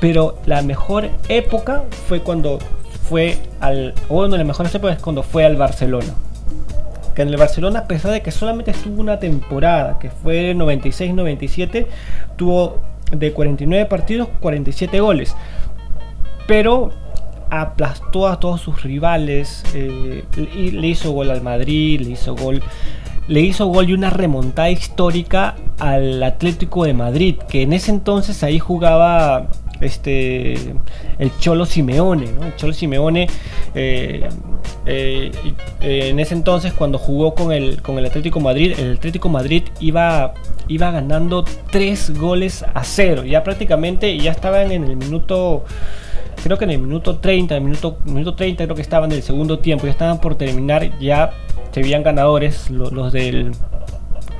Pero 0.00 0.38
la 0.46 0.62
mejor 0.62 1.10
época 1.28 1.84
fue 2.08 2.20
cuando 2.20 2.58
fue 3.08 3.38
al, 3.60 3.94
una 4.08 4.28
de 4.28 4.38
las 4.38 4.46
mejores 4.46 4.74
es 4.74 5.02
cuando 5.02 5.22
fue 5.22 5.44
al 5.44 5.56
Barcelona. 5.56 6.14
Que 7.14 7.22
en 7.22 7.28
el 7.28 7.36
Barcelona, 7.36 7.80
a 7.80 7.86
pesar 7.86 8.10
de 8.10 8.22
que 8.22 8.32
solamente 8.32 8.72
estuvo 8.72 9.00
una 9.00 9.20
temporada, 9.20 9.98
que 10.00 10.10
fue 10.10 10.54
96-97, 10.54 11.86
tuvo 12.36 12.80
de 13.18 13.32
49 13.32 13.86
partidos, 13.86 14.28
47 14.40 15.00
goles. 15.00 15.34
Pero 16.46 16.90
aplastó 17.50 18.28
a 18.28 18.40
todos 18.40 18.60
sus 18.60 18.82
rivales. 18.82 19.64
Eh, 19.74 20.24
y 20.56 20.70
le 20.70 20.88
hizo 20.88 21.12
gol 21.12 21.30
al 21.30 21.42
Madrid, 21.42 22.00
le 22.00 22.10
hizo 22.10 22.34
gol. 22.34 22.62
Le 23.26 23.40
hizo 23.40 23.66
gol 23.66 23.88
y 23.88 23.94
una 23.94 24.10
remontada 24.10 24.70
histórica 24.70 25.56
al 25.78 26.22
Atlético 26.22 26.84
de 26.84 26.92
Madrid, 26.92 27.36
que 27.48 27.62
en 27.62 27.72
ese 27.72 27.90
entonces 27.90 28.42
ahí 28.42 28.58
jugaba 28.58 29.48
este 29.84 30.54
el 31.18 31.38
Cholo 31.38 31.66
Simeone, 31.66 32.24
El 32.24 32.56
Cholo 32.56 32.72
Simeone 32.72 33.28
eh, 33.74 34.28
eh, 34.86 35.30
en 35.80 36.20
ese 36.20 36.34
entonces 36.34 36.72
cuando 36.72 36.98
jugó 36.98 37.34
con 37.34 37.52
el, 37.52 37.82
con 37.82 37.98
el 37.98 38.06
Atlético 38.06 38.40
Madrid, 38.40 38.74
el 38.78 38.96
Atlético 38.96 39.28
Madrid 39.28 39.64
iba, 39.80 40.34
iba 40.68 40.90
ganando 40.90 41.44
3 41.70 42.18
goles 42.18 42.64
a 42.74 42.84
0, 42.84 43.24
ya 43.24 43.42
prácticamente 43.42 44.16
ya 44.18 44.30
estaban 44.30 44.72
en 44.72 44.84
el 44.84 44.96
minuto 44.96 45.64
creo 46.42 46.58
que 46.58 46.64
en 46.64 46.72
el 46.72 46.78
minuto 46.78 47.16
30, 47.18 47.56
el 47.56 47.62
minuto, 47.62 47.98
minuto 48.04 48.34
30 48.34 48.64
creo 48.64 48.76
que 48.76 48.82
estaban 48.82 49.10
en 49.10 49.16
el 49.16 49.22
segundo 49.22 49.58
tiempo, 49.58 49.86
ya 49.86 49.92
estaban 49.92 50.20
por 50.20 50.34
terminar, 50.34 50.98
ya 50.98 51.32
se 51.72 51.80
veían 51.80 52.02
ganadores 52.02 52.70
los 52.70 53.12
del 53.12 53.52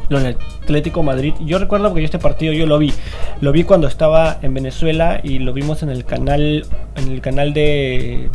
los 0.08 0.22
del 0.22 0.36
Atlético 0.62 1.02
Madrid. 1.02 1.34
Yo 1.40 1.58
recuerdo 1.58 1.88
porque 1.88 2.02
yo 2.02 2.06
este 2.06 2.18
partido 2.18 2.52
yo 2.52 2.66
lo 2.66 2.78
vi. 2.78 2.92
Lo 3.40 3.52
vi 3.52 3.64
cuando 3.64 3.88
estaba 3.88 4.38
en 4.42 4.54
Venezuela 4.54 5.20
y 5.22 5.38
lo 5.38 5.52
vimos 5.52 5.82
en 5.82 5.90
el 5.90 6.04
canal 6.04 6.66
en 6.96 7.10
el 7.10 7.20
canal 7.20 7.52
de 7.52 8.30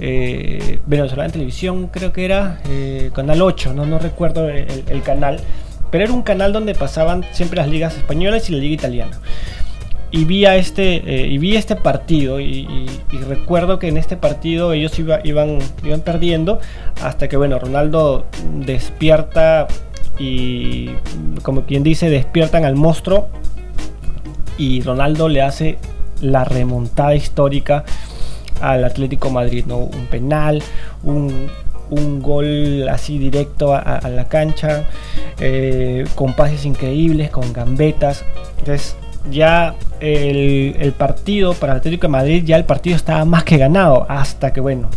eh, 0.00 0.80
Venezuela 0.86 1.24
en 1.24 1.30
televisión, 1.30 1.88
creo 1.88 2.12
que 2.12 2.24
era 2.24 2.60
eh, 2.68 3.10
canal 3.14 3.42
8, 3.42 3.74
no 3.74 3.86
no 3.86 3.98
recuerdo 3.98 4.48
el, 4.48 5.02
canal, 5.02 5.38
pero 5.90 6.04
era 6.04 6.12
un 6.12 6.22
canal 6.22 6.52
donde 6.52 6.74
pasaban 6.74 7.24
siempre 7.32 7.58
las 7.58 7.68
ligas 7.68 7.96
españolas 7.96 8.48
y 8.48 8.52
la 8.52 8.58
liga 8.58 8.74
italiana. 8.74 9.20
Y 10.10 10.26
vi, 10.26 10.46
a 10.46 10.54
este, 10.54 11.02
eh, 11.06 11.26
y 11.26 11.38
vi 11.38 11.56
este 11.56 11.74
partido 11.74 12.40
y, 12.40 12.86
recuerdo 13.28 13.80
que 13.80 13.88
en 13.88 13.96
este 13.96 14.16
partido 14.16 14.72
ellos 14.72 14.96
iban, 14.98 15.20
iban 15.24 16.00
perdiendo 16.04 16.60
hasta 17.02 17.28
que 17.28 17.36
bueno, 17.36 17.58
Ronaldo 17.58 18.26
despierta 18.64 19.66
y 20.18 20.90
como 21.42 21.64
quien 21.64 21.82
dice 21.82 22.08
despiertan 22.08 22.64
al 22.64 22.76
monstruo 22.76 23.28
y 24.58 24.82
Ronaldo 24.82 25.28
le 25.28 25.42
hace 25.42 25.78
la 26.20 26.44
remontada 26.44 27.14
histórica 27.14 27.84
al 28.60 28.84
Atlético 28.84 29.30
Madrid, 29.30 29.64
¿no? 29.66 29.78
Un 29.78 30.06
penal, 30.06 30.62
un, 31.02 31.48
gol 32.20 32.88
así 32.88 33.18
directo 33.18 33.72
a, 33.74 34.00
la 34.08 34.24
cancha, 34.24 34.84
eh, 35.38 36.04
con 36.16 36.32
pases 36.32 36.64
increíbles, 36.64 37.30
con 37.30 37.52
gambetas. 37.52 38.24
Entonces 38.58 38.96
ya 39.30 39.74
el, 40.00 40.76
el, 40.78 40.92
partido 40.92 41.54
para 41.54 41.74
el 41.74 41.78
Atlético 41.78 42.08
de 42.08 42.12
Madrid, 42.12 42.42
ya 42.44 42.56
el 42.56 42.64
partido 42.64 42.96
estaba 42.96 43.24
más 43.24 43.44
que 43.44 43.58
ganado, 43.58 44.06
hasta 44.08 44.52
que 44.52 44.60
bueno, 44.60 44.88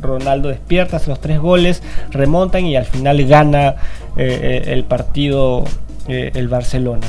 Ronaldo 0.00 0.48
despierta, 0.48 0.98
hace 0.98 1.10
los 1.10 1.20
tres 1.20 1.40
goles, 1.40 1.82
remontan 2.10 2.66
y 2.66 2.76
al 2.76 2.84
final 2.84 3.24
gana 3.26 3.76
eh, 4.16 4.62
eh, 4.66 4.72
el 4.72 4.84
partido 4.84 5.64
eh, 6.08 6.32
el 6.34 6.48
Barcelona. 6.48 7.06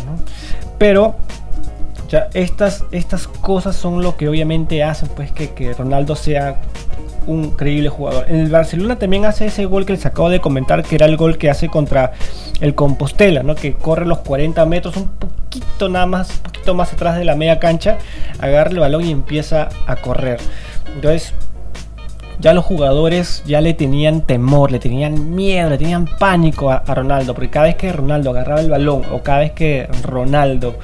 Pero 0.78 1.16
sea, 2.10 2.30
estas, 2.34 2.84
estas 2.92 3.28
cosas 3.28 3.76
son 3.76 4.02
lo 4.02 4.16
que 4.18 4.30
obviamente 4.30 4.84
hacen 4.84 5.10
pues 5.16 5.32
que, 5.32 5.52
que 5.52 5.74
Ronaldo 5.74 6.16
sea 6.16 6.62
un 7.28 7.46
increíble 7.46 7.90
jugador. 7.90 8.26
En 8.30 8.38
el 8.38 8.50
Barcelona 8.50 8.98
también 8.98 9.26
hace 9.26 9.48
ese 9.48 9.66
gol 9.66 9.86
que 9.86 9.94
les 9.94 10.06
acabo 10.06 10.30
de 10.30 10.40
comentar, 10.40 10.84
que 10.84 10.96
era 10.96 11.08
el 11.08 11.18
gol 11.18 11.38
que 11.38 11.50
hace 11.50 11.70
contra 11.70 12.14
el 12.62 12.76
Compostela, 12.76 13.42
¿no? 13.42 13.56
que 13.56 13.74
corre 13.74 14.06
los 14.06 14.20
40 14.20 14.64
metros, 14.66 14.96
un 14.98 15.08
poquito 15.08 15.90
nada 15.90 16.06
más, 16.06 16.30
un 16.30 16.44
poquito 16.44 16.76
más 16.76 16.94
atrás 16.94 17.18
de 17.18 17.26
la 17.26 17.36
media 17.36 17.60
cancha, 17.60 17.98
agarra 18.40 18.70
el 18.70 18.80
balón 18.80 19.06
y 19.06 19.12
empieza 19.12 19.70
a 19.88 19.96
correr. 19.96 20.40
Entonces, 20.94 21.34
ya 22.40 22.54
los 22.54 22.66
jugadores 22.66 23.44
ya 23.46 23.62
le 23.62 23.74
tenían 23.74 24.22
temor, 24.22 24.72
le 24.72 24.80
tenían 24.80 25.36
miedo, 25.36 25.70
le 25.70 25.78
tenían 25.78 26.06
pánico 26.06 26.72
a, 26.72 26.80
Ronaldo, 26.80 27.34
porque 27.34 27.50
cada 27.50 27.66
vez 27.68 27.76
que 27.76 27.92
Ronaldo 27.92 28.32
agarraba 28.32 28.62
el 28.62 28.70
balón 28.70 29.04
o 29.12 29.22
cada 29.22 29.40
vez 29.40 29.52
que 29.52 29.88
Ronaldo 30.04 30.76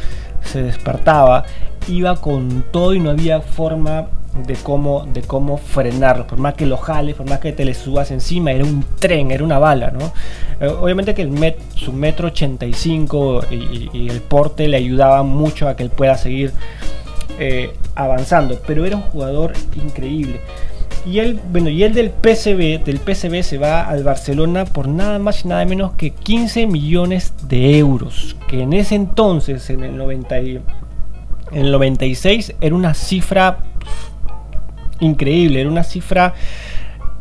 se 0.44 0.64
despertaba, 0.64 1.46
iba 1.88 2.16
con 2.16 2.66
todo 2.72 2.94
y 2.94 3.00
no 3.00 3.12
había 3.12 3.42
forma 3.42 4.08
de 4.48 4.56
cómo, 4.56 5.06
de 5.06 5.22
cómo 5.22 5.58
frenarlo. 5.58 6.26
Por 6.26 6.40
más 6.40 6.54
que 6.54 6.66
lo 6.66 6.78
jales, 6.78 7.16
por 7.16 7.30
más 7.30 7.40
que 7.40 7.52
te 7.52 7.66
le 7.66 7.74
subas 7.74 8.12
encima, 8.12 8.52
era 8.52 8.64
un 8.64 8.86
tren, 9.00 9.32
era 9.32 9.44
una 9.44 9.60
bala, 9.60 9.92
¿no? 9.92 10.12
Eh, 10.60 10.68
obviamente 10.68 11.14
que 11.14 11.56
su 11.76 11.92
metro 11.92 12.28
85 12.28 13.46
y, 13.52 13.56
y, 13.56 13.90
y, 13.94 14.10
el 14.10 14.22
porte 14.22 14.68
le 14.68 14.78
ayudaba 14.78 15.24
mucho 15.24 15.68
a 15.68 15.76
que 15.76 15.84
él 15.84 15.90
pueda 15.90 16.18
seguir 16.18 16.54
eh, 17.40 17.74
avanzando, 17.96 18.60
pero 18.68 18.86
era 18.86 18.98
un 18.98 19.04
jugador 19.04 19.54
increíble. 19.76 20.42
Y 21.06 21.20
él, 21.20 21.40
bueno, 21.52 21.70
y 21.70 21.84
él 21.84 21.94
del 21.94 22.12
PSV, 22.12 22.84
del 22.84 23.00
PSV 23.00 23.44
se 23.44 23.58
va 23.58 23.88
al 23.88 24.04
Barcelona 24.04 24.66
por 24.66 24.88
nada 24.88 25.18
más 25.18 25.44
y 25.44 25.48
nada 25.48 25.66
menos 25.66 25.94
que 25.94 26.12
15 26.12 26.68
millones 26.68 27.34
de 27.48 27.78
euros, 27.80 28.36
que 28.48 28.62
en 28.62 28.74
ese 28.74 28.96
entonces, 28.96 29.70
en 29.72 29.84
el 29.84 29.98
90 29.98 30.40
y, 30.42 30.62
en 31.52 31.66
el 31.66 31.72
96 31.72 32.56
era 32.62 32.76
una 32.76 32.94
cifra 32.94 33.60
increíble, 35.00 35.62
era 35.62 35.70
una 35.70 35.84
cifra 35.84 36.36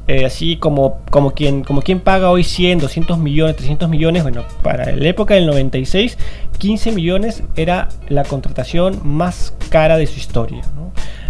eh, 0.07 0.25
así 0.25 0.57
como, 0.57 1.01
como, 1.11 1.33
quien, 1.33 1.63
como 1.63 1.83
quien 1.83 2.01
paga 2.01 2.31
hoy 2.31 2.43
100, 2.43 2.81
200 2.81 3.19
millones, 3.19 3.57
300 3.57 3.89
millones. 3.89 4.25
Bueno, 4.25 4.45
para 4.63 4.91
la 4.93 5.09
época 5.09 5.35
del 5.35 5.47
96, 5.47 6.19
15 6.59 6.93
millones 6.93 7.45
era 7.55 7.89
la 8.09 8.25
contratación 8.25 9.01
más 9.05 9.55
cara 9.69 9.97
de 9.97 10.07
su 10.07 10.19
historia. 10.19 10.63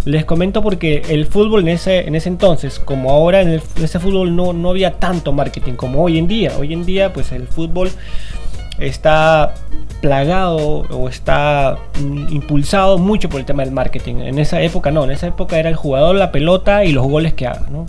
Les 0.05 0.25
comento 0.25 0.63
porque 0.63 1.03
el 1.09 1.27
fútbol 1.27 1.61
en 1.63 1.69
ese, 1.69 2.07
en 2.07 2.15
ese 2.15 2.29
entonces, 2.29 2.79
como 2.79 3.11
ahora 3.11 3.43
en, 3.43 3.49
el, 3.49 3.63
ese 3.83 3.99
fútbol 3.99 4.35
no, 4.35 4.53
no 4.53 4.71
había 4.71 4.93
tanto 4.93 5.33
marketing 5.33 5.75
como 5.75 6.03
hoy 6.03 6.19
en 6.19 6.27
día. 6.27 6.53
Hoy 6.59 6.73
en 6.73 6.85
día, 6.87 7.13
pues 7.13 7.33
el 7.33 7.47
fútbol 7.47 7.91
está 8.81 9.55
plagado 10.01 10.57
o 10.57 11.09
está 11.09 11.79
mm, 12.01 12.33
impulsado 12.33 12.99
mucho 12.99 13.29
por 13.29 13.41
el 13.41 13.47
tema 13.47 13.63
del 13.63 13.73
marketing. 13.73 14.17
En 14.17 14.39
esa 14.39 14.61
época 14.63 14.91
no, 14.91 15.05
en 15.05 15.11
esa 15.11 15.27
época 15.27 15.59
era 15.59 15.69
el 15.69 15.77
jugador, 15.77 16.17
la 16.17 16.33
pelota 16.33 16.85
y 16.85 16.93
los 16.93 17.07
goles 17.07 17.35
que 17.35 17.47
haga. 17.47 17.69
¿no? 17.71 17.87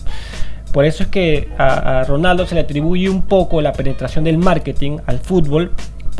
Por 0.71 0.85
eso 0.85 1.03
es 1.03 1.09
que 1.09 1.49
a, 1.57 2.03
Ronaldo 2.07 2.45
se 2.45 2.55
le 2.55 2.61
atribuye 2.61 3.09
un 3.09 3.23
poco 3.23 3.61
la 3.61 3.73
penetración 3.73 4.23
del 4.23 4.37
marketing 4.37 4.97
al 5.05 5.19
fútbol, 5.19 5.71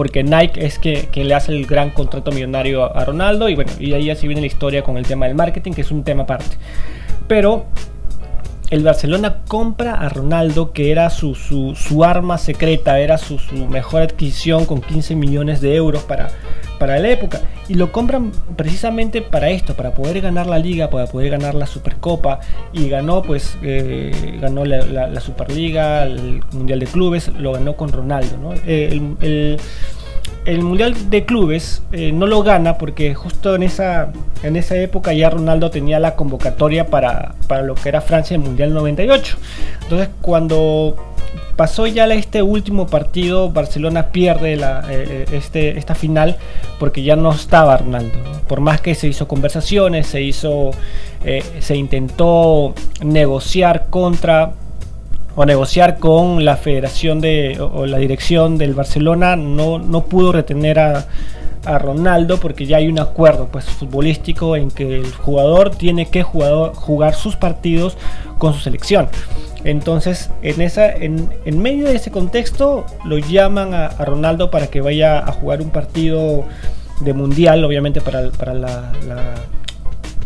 porque 0.02 0.24
Nike 0.24 0.66
es 0.66 0.80
que, 0.80 1.10
quien 1.12 1.28
le 1.28 1.36
hace 1.36 1.52
el 1.52 1.68
gran 1.68 1.92
contrato 1.92 2.32
millonario 2.32 2.98
a 2.98 3.06
Ronaldo 3.06 3.50
y 3.50 3.54
bueno, 3.54 3.72
y 3.80 3.94
ahí 3.94 4.10
así 4.10 4.26
viene 4.26 4.42
la 4.42 4.48
historia 4.48 4.82
con 4.82 4.98
el 4.98 5.06
tema 5.06 5.28
del 5.28 5.36
marketing, 5.36 5.74
que 5.74 5.82
es 5.82 5.92
un 5.92 6.04
tema 6.04 6.24
aparte. 6.24 6.58
Pero 7.28 7.68
el 8.72 8.84
Barcelona 8.84 9.40
compra 9.50 9.96
a 9.96 10.08
Ronaldo, 10.08 10.72
que 10.72 10.92
era 10.92 11.10
su, 11.10 11.36
su, 11.36 11.76
su 11.76 12.06
arma 12.06 12.38
secreta, 12.38 13.00
era 13.00 13.18
su, 13.18 13.38
mejor 13.70 14.02
adquisición 14.02 14.66
con 14.66 14.80
15 14.80 15.14
millones 15.16 15.60
de 15.60 15.76
euros 15.76 16.04
para, 16.04 16.30
para 16.80 16.98
la 16.98 17.10
época. 17.10 17.42
Y 17.68 17.74
lo 17.74 17.92
compran 17.92 18.32
precisamente 18.56 19.22
para 19.22 19.50
esto, 19.50 19.76
para 19.76 19.94
poder 19.94 20.22
ganar 20.22 20.48
la 20.48 20.58
liga, 20.58 20.90
para 20.90 21.06
poder 21.06 21.32
ganar 21.32 21.54
la 21.54 21.66
Supercopa. 21.66 22.40
Y 22.72 22.88
ganó, 22.88 23.22
pues, 23.24 23.58
eh, 23.62 24.38
ganó 24.40 24.64
la, 24.64 25.20
Superliga, 25.20 26.04
el 26.04 26.42
Mundial 26.54 26.80
de 26.80 26.86
Clubes, 26.88 27.28
lo 27.28 27.52
ganó 27.52 27.76
con 27.76 27.92
Ronaldo. 27.92 28.38
¿no? 28.38 28.54
Eh, 28.66 29.02
el, 29.20 29.60
el 30.46 30.64
Mundial 30.64 31.10
de 31.10 31.26
Clubes 31.26 31.84
eh, 31.92 32.12
no 32.12 32.26
lo 32.26 32.42
gana 32.42 32.78
porque 32.78 33.14
justo 33.14 33.56
en 33.56 33.64
esa, 33.64 34.12
en 34.44 34.56
esa 34.56 34.76
época 34.76 35.14
ya 35.14 35.30
Ronaldo 35.30 35.70
tenía 35.70 36.00
la 36.00 36.16
convocatoria 36.16 36.88
para, 36.88 37.36
para 37.48 37.62
lo 37.62 37.76
que 37.76 37.90
era 37.90 38.02
Francia 38.02 38.36
el 38.36 38.42
Mundial 38.42 38.74
98. 38.74 39.38
Entonces 39.84 40.10
cuando 40.22 40.96
pasó 41.56 41.86
ya 41.86 42.06
este 42.06 42.42
último 42.42 42.88
partido, 42.88 43.52
Barcelona 43.52 44.08
pierde 44.08 44.56
la, 44.56 44.84
eh, 44.90 45.26
este, 45.32 45.78
esta 45.78 45.94
final 45.94 46.38
porque 46.80 47.04
ya 47.04 47.16
no 47.16 47.32
estaba 47.32 47.78
Ronaldo. 47.78 48.18
Por 48.48 48.62
más 48.62 48.82
que 48.82 48.96
se 48.96 49.08
hizo 49.08 49.28
conversaciones, 49.28 50.08
se 50.08 50.24
hizo, 50.24 50.72
eh, 51.24 51.44
se 51.60 51.76
intentó 51.76 52.74
negociar 53.04 53.88
contra 53.92 54.54
o 55.36 55.46
negociar 55.46 55.98
con 55.98 56.44
la 56.44 56.58
federación 56.58 57.22
de 57.22 57.58
o, 57.60 57.86
la 57.86 57.98
dirección 57.98 58.58
del 58.58 58.74
Barcelona 58.74 59.36
no, 59.36 59.80
no 59.80 60.04
pudo 60.06 60.32
retener 60.32 60.80
a, 60.80 61.06
a, 61.66 61.78
Ronaldo 61.78 62.38
porque 62.38 62.66
ya 62.66 62.78
hay 62.78 62.88
un 62.88 63.00
acuerdo 63.00 63.48
pues 63.48 63.66
futbolístico 63.66 64.56
en 64.56 64.72
que 64.72 64.98
el 64.98 65.12
jugador 65.12 65.72
tiene 65.72 66.08
que 66.08 66.24
jugador, 66.24 66.74
jugar 66.74 67.14
sus 67.14 67.36
partidos 67.36 67.98
con 68.38 68.54
su 68.54 68.60
selección. 68.60 69.08
Entonces 69.64 70.32
en 70.42 70.62
esa 70.62 70.92
en, 70.92 71.30
en 71.46 71.62
medio 71.62 71.86
de 71.86 71.96
ese 71.96 72.12
contexto 72.12 72.86
lo 73.06 73.18
llaman 73.18 73.74
a, 73.74 73.86
a, 73.86 74.06
Ronaldo 74.06 74.52
para 74.52 74.68
que 74.68 74.82
vaya 74.82 75.20
a 75.20 75.32
jugar 75.32 75.62
un 75.62 75.70
partido 75.70 76.46
de 77.00 77.14
mundial 77.14 77.64
obviamente 77.64 78.02
para, 78.02 78.30
para 78.32 78.54
la, 78.54 78.92
la 79.08 79.36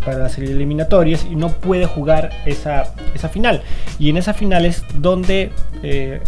para 0.05 0.19
las 0.19 0.37
eliminatorias 0.37 1.25
y 1.29 1.35
no 1.35 1.49
puede 1.49 1.85
jugar 1.85 2.29
esa, 2.45 2.93
esa 3.13 3.29
final. 3.29 3.61
Y 3.99 4.09
en 4.09 4.17
esa 4.17 4.33
final 4.33 4.65
es 4.65 4.83
donde 4.93 5.51
eh, 5.83 6.21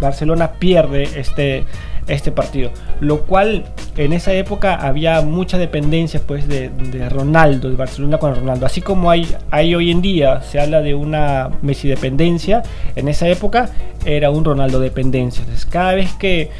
Barcelona 0.00 0.52
pierde 0.52 1.04
este, 1.16 1.64
este 2.06 2.32
partido. 2.32 2.70
Lo 3.00 3.22
cual 3.22 3.64
en 3.96 4.12
esa 4.12 4.32
época 4.32 4.74
había 4.74 5.20
mucha 5.22 5.58
dependencia 5.58 6.20
pues, 6.26 6.48
de, 6.48 6.68
de, 6.68 7.08
Ronaldo, 7.08 7.70
de 7.70 7.76
Barcelona 7.76 8.18
con 8.18 8.34
Ronaldo. 8.34 8.66
Así 8.66 8.80
como 8.80 9.10
hay, 9.10 9.34
hay 9.50 9.74
hoy 9.74 9.90
en 9.90 10.02
día, 10.02 10.42
se 10.42 10.60
habla 10.60 10.80
de 10.80 10.94
una 10.94 11.50
Messi 11.62 11.88
dependencia, 11.88 12.62
en 12.96 13.08
esa 13.08 13.28
época 13.28 13.70
era 14.04 14.30
un 14.30 14.44
Ronaldo 14.44 14.80
dependencia. 14.80 15.40
Entonces 15.42 15.66
cada 15.66 15.94
vez 15.94 16.12
que, 16.14 16.50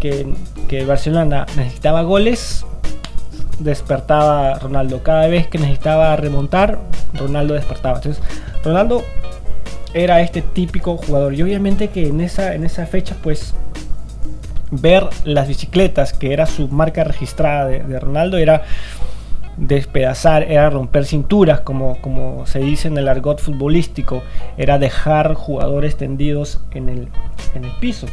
que, 0.00 0.26
que 0.68 0.84
Barcelona 0.84 1.46
necesitaba 1.56 2.02
goles, 2.02 2.64
despertaba 3.58 4.58
Ronaldo. 4.58 5.02
Cada 5.02 5.26
vez 5.26 5.46
que 5.46 5.58
necesitaba 5.58 6.14
remontar, 6.16 6.78
Ronaldo 7.14 7.54
despertaba. 7.54 7.96
Entonces, 7.96 8.22
Ronaldo 8.62 9.02
era 9.92 10.20
este 10.20 10.42
típico 10.42 10.96
jugador. 10.96 11.34
Y 11.34 11.42
obviamente 11.42 11.88
que 11.88 12.08
en 12.08 12.20
esa, 12.20 12.54
en 12.54 12.68
fecha, 12.68 13.16
pues, 13.22 13.54
ver 14.70 15.08
las 15.24 15.48
bicicletas, 15.48 16.12
que 16.12 16.32
era 16.32 16.46
su 16.46 16.68
marca 16.68 17.04
registrada 17.04 17.66
de, 17.66 17.82
de 17.82 18.00
Ronaldo, 18.00 18.38
era 18.38 18.62
despedazar, 19.56 20.42
era 20.42 20.68
romper 20.70 21.04
cinturas, 21.04 21.60
como, 21.60 22.00
como 22.00 22.46
se 22.46 22.58
dice 22.58 22.88
en 22.88 22.98
el 22.98 23.08
argot 23.08 23.40
futbolístico, 23.40 24.22
era 24.56 24.78
dejar 24.78 25.34
jugadores 25.34 25.96
tendidos 25.96 26.60
en 26.72 26.88
el, 26.88 27.08
en 27.54 27.64
el 27.64 27.70
piso. 27.80 28.06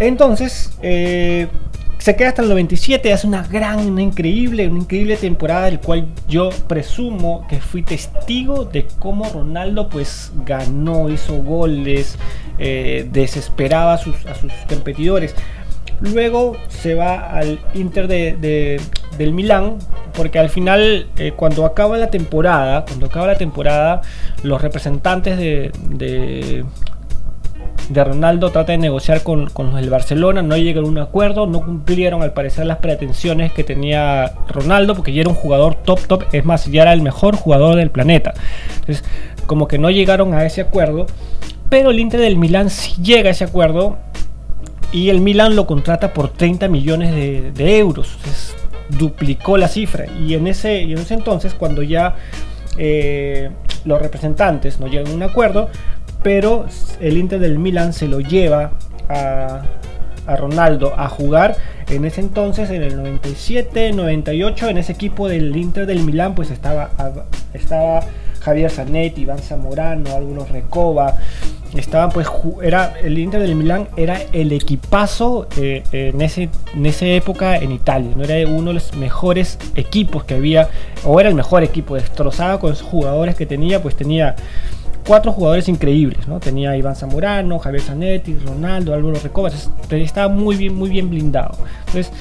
Entonces, 0.00 0.72
eh, 0.82 1.48
se 1.98 2.14
queda 2.14 2.28
hasta 2.28 2.42
el 2.42 2.48
97, 2.48 3.12
hace 3.12 3.26
una 3.26 3.42
gran, 3.42 3.80
una 3.80 4.02
increíble, 4.02 4.68
una 4.68 4.80
increíble 4.80 5.16
temporada, 5.16 5.66
del 5.66 5.80
cual 5.80 6.06
yo 6.28 6.50
presumo 6.68 7.44
que 7.48 7.60
fui 7.60 7.82
testigo 7.82 8.64
de 8.64 8.86
cómo 8.98 9.28
Ronaldo 9.28 9.88
pues 9.88 10.32
ganó, 10.44 11.10
hizo 11.10 11.34
goles, 11.42 12.16
eh, 12.58 13.08
desesperaba 13.10 13.94
a 13.94 13.98
sus, 13.98 14.26
a 14.26 14.34
sus, 14.36 14.52
competidores. 14.68 15.34
Luego 16.00 16.56
se 16.68 16.94
va 16.94 17.30
al 17.32 17.58
Inter 17.74 18.06
de, 18.06 18.36
de, 18.36 18.80
del 19.18 19.32
Milán, 19.32 19.78
porque 20.14 20.38
al 20.38 20.50
final, 20.50 21.08
eh, 21.16 21.32
cuando 21.34 21.66
acaba 21.66 21.98
la 21.98 22.10
temporada, 22.10 22.84
cuando 22.84 23.06
acaba 23.06 23.26
la 23.26 23.38
temporada, 23.38 24.02
los 24.44 24.62
representantes 24.62 25.36
de 25.36 26.64
de 27.88 28.04
Ronaldo 28.04 28.50
trata 28.50 28.72
de 28.72 28.78
negociar 28.78 29.22
con, 29.22 29.48
con, 29.48 29.66
los 29.66 29.76
del 29.76 29.90
Barcelona, 29.90 30.42
no 30.42 30.56
llegan 30.56 30.84
a 30.84 30.88
un 30.88 30.98
acuerdo, 30.98 31.46
no 31.46 31.60
cumplieron 31.60 32.22
al 32.22 32.32
parecer 32.32 32.66
las 32.66 32.78
pretensiones 32.78 33.52
que 33.52 33.64
tenía 33.64 34.32
Ronaldo, 34.48 34.94
porque 34.94 35.12
ya 35.12 35.22
era 35.22 35.30
un 35.30 35.36
jugador 35.36 35.74
top 35.74 36.00
top, 36.06 36.24
es 36.32 36.44
más, 36.44 36.66
ya 36.66 36.82
era 36.82 36.92
el 36.92 37.02
mejor 37.02 37.36
jugador 37.36 37.76
del 37.76 37.90
planeta. 37.90 38.34
Entonces, 38.80 39.04
como 39.46 39.68
que 39.68 39.78
no 39.78 39.90
llegaron 39.90 40.34
a 40.34 40.44
ese 40.44 40.60
acuerdo, 40.60 41.06
pero 41.68 41.90
el 41.90 41.98
Inter 41.98 42.20
del 42.20 42.36
Milán 42.36 42.70
sí 42.70 43.00
llega 43.02 43.28
a 43.28 43.32
ese 43.32 43.44
acuerdo 43.44 43.96
y 44.92 45.10
el 45.10 45.20
Milán 45.20 45.56
lo 45.56 45.66
contrata 45.66 46.12
por 46.12 46.28
30 46.28 46.68
millones 46.68 47.14
de, 47.14 47.52
de 47.52 47.78
euros. 47.78 48.14
Entonces, 48.18 48.54
duplicó 48.88 49.56
la 49.56 49.68
cifra 49.68 50.06
y 50.06 50.34
en 50.34 50.46
ese, 50.46 50.80
en 50.82 50.98
ese 50.98 51.14
entonces 51.14 51.54
cuando 51.54 51.82
ya 51.82 52.16
eh, 52.76 53.50
los 53.84 54.00
representantes 54.00 54.80
no 54.80 54.86
llegan 54.86 55.12
a 55.12 55.14
un 55.14 55.22
acuerdo 55.22 55.68
pero 56.22 56.66
el 57.00 57.16
Inter 57.16 57.40
del 57.40 57.58
Milan 57.58 57.92
se 57.92 58.08
lo 58.08 58.20
lleva 58.20 58.72
a, 59.08 59.62
Ronaldo 60.36 60.92
a 60.94 61.08
jugar 61.08 61.56
En 61.88 62.04
ese 62.04 62.20
entonces, 62.20 62.68
en 62.68 62.82
el 62.82 62.96
97, 62.96 63.92
98, 63.92 64.68
en 64.68 64.76
ese 64.76 64.92
equipo 64.92 65.26
del 65.26 65.56
Inter 65.56 65.86
del 65.86 66.04
Milán, 66.04 66.34
pues 66.34 66.50
estaba, 66.50 66.90
estaba 67.54 68.02
Javier 68.40 68.70
Zanetti, 68.70 69.22
Iván 69.22 69.38
Zamorano, 69.38 70.14
algunos 70.14 70.50
Recoba. 70.50 71.16
Estaban 71.76 72.10
pues, 72.10 72.26
era, 72.62 72.94
el 73.02 73.18
Inter 73.18 73.42
del 73.42 73.54
Milán 73.54 73.88
era 73.96 74.18
el 74.32 74.52
equipazo 74.52 75.48
eh, 75.58 75.82
en, 75.92 76.22
ese, 76.22 76.48
en 76.74 76.86
esa 76.86 77.06
época 77.06 77.56
en 77.58 77.72
Italia. 77.72 78.10
¿no? 78.16 78.24
Era 78.24 78.50
uno 78.50 78.68
de 78.68 78.74
los 78.74 78.96
mejores 78.96 79.58
equipos 79.74 80.24
que 80.24 80.34
había, 80.34 80.68
o 81.04 81.20
era 81.20 81.28
el 81.28 81.34
mejor 81.34 81.62
equipo, 81.62 81.94
destrozaba 81.96 82.58
con 82.58 82.72
esos 82.72 82.86
jugadores 82.86 83.34
que 83.34 83.44
tenía, 83.44 83.82
pues 83.82 83.96
tenía 83.96 84.34
cuatro 85.08 85.32
jugadores 85.32 85.68
increíbles, 85.70 86.28
¿no? 86.28 86.38
Tenía 86.38 86.76
Iván 86.76 86.94
Zamorano, 86.94 87.58
Javier 87.58 87.82
Zanetti, 87.82 88.36
Ronaldo, 88.36 88.92
Álvaro 88.92 89.18
Recoba, 89.18 89.50
estaba 89.90 90.28
muy 90.28 90.54
bien, 90.56 90.74
muy 90.74 90.90
bien 90.90 91.08
blindado. 91.08 91.56
Entonces, 91.86 92.12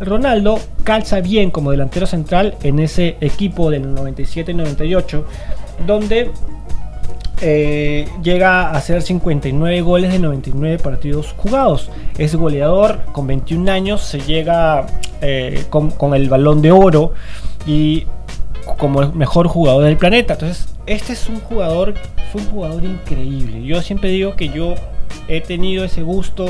Ronaldo 0.00 0.58
calza 0.82 1.20
bien 1.20 1.50
como 1.50 1.70
delantero 1.70 2.06
central 2.06 2.56
en 2.62 2.78
ese 2.78 3.18
equipo 3.20 3.70
del 3.70 3.94
97 3.94 4.52
y 4.52 4.54
98, 4.54 5.26
donde 5.86 6.30
eh, 7.42 8.08
llega 8.22 8.68
a 8.68 8.72
hacer 8.72 9.02
59 9.02 9.82
goles 9.82 10.10
de 10.10 10.18
99 10.18 10.78
partidos 10.78 11.34
jugados. 11.36 11.90
Es 12.16 12.34
goleador 12.34 13.02
con 13.12 13.26
21 13.26 13.70
años, 13.70 14.00
se 14.00 14.18
llega 14.18 14.86
eh, 15.20 15.66
con, 15.68 15.90
con, 15.90 16.14
el 16.14 16.30
balón 16.30 16.62
de 16.62 16.72
oro 16.72 17.12
y 17.66 18.06
como 18.78 19.02
el 19.02 19.12
mejor 19.12 19.46
jugador 19.46 19.84
del 19.84 19.98
planeta. 19.98 20.32
Entonces, 20.32 20.70
este 20.90 21.12
es 21.12 21.28
un 21.28 21.38
jugador, 21.38 21.94
fue 22.32 22.40
un 22.40 22.48
jugador 22.48 22.84
increíble. 22.84 23.62
Yo 23.62 23.80
siempre 23.80 24.10
digo 24.10 24.34
que 24.34 24.48
yo 24.48 24.74
he 25.28 25.40
tenido 25.40 25.84
ese 25.84 26.02
gusto 26.02 26.46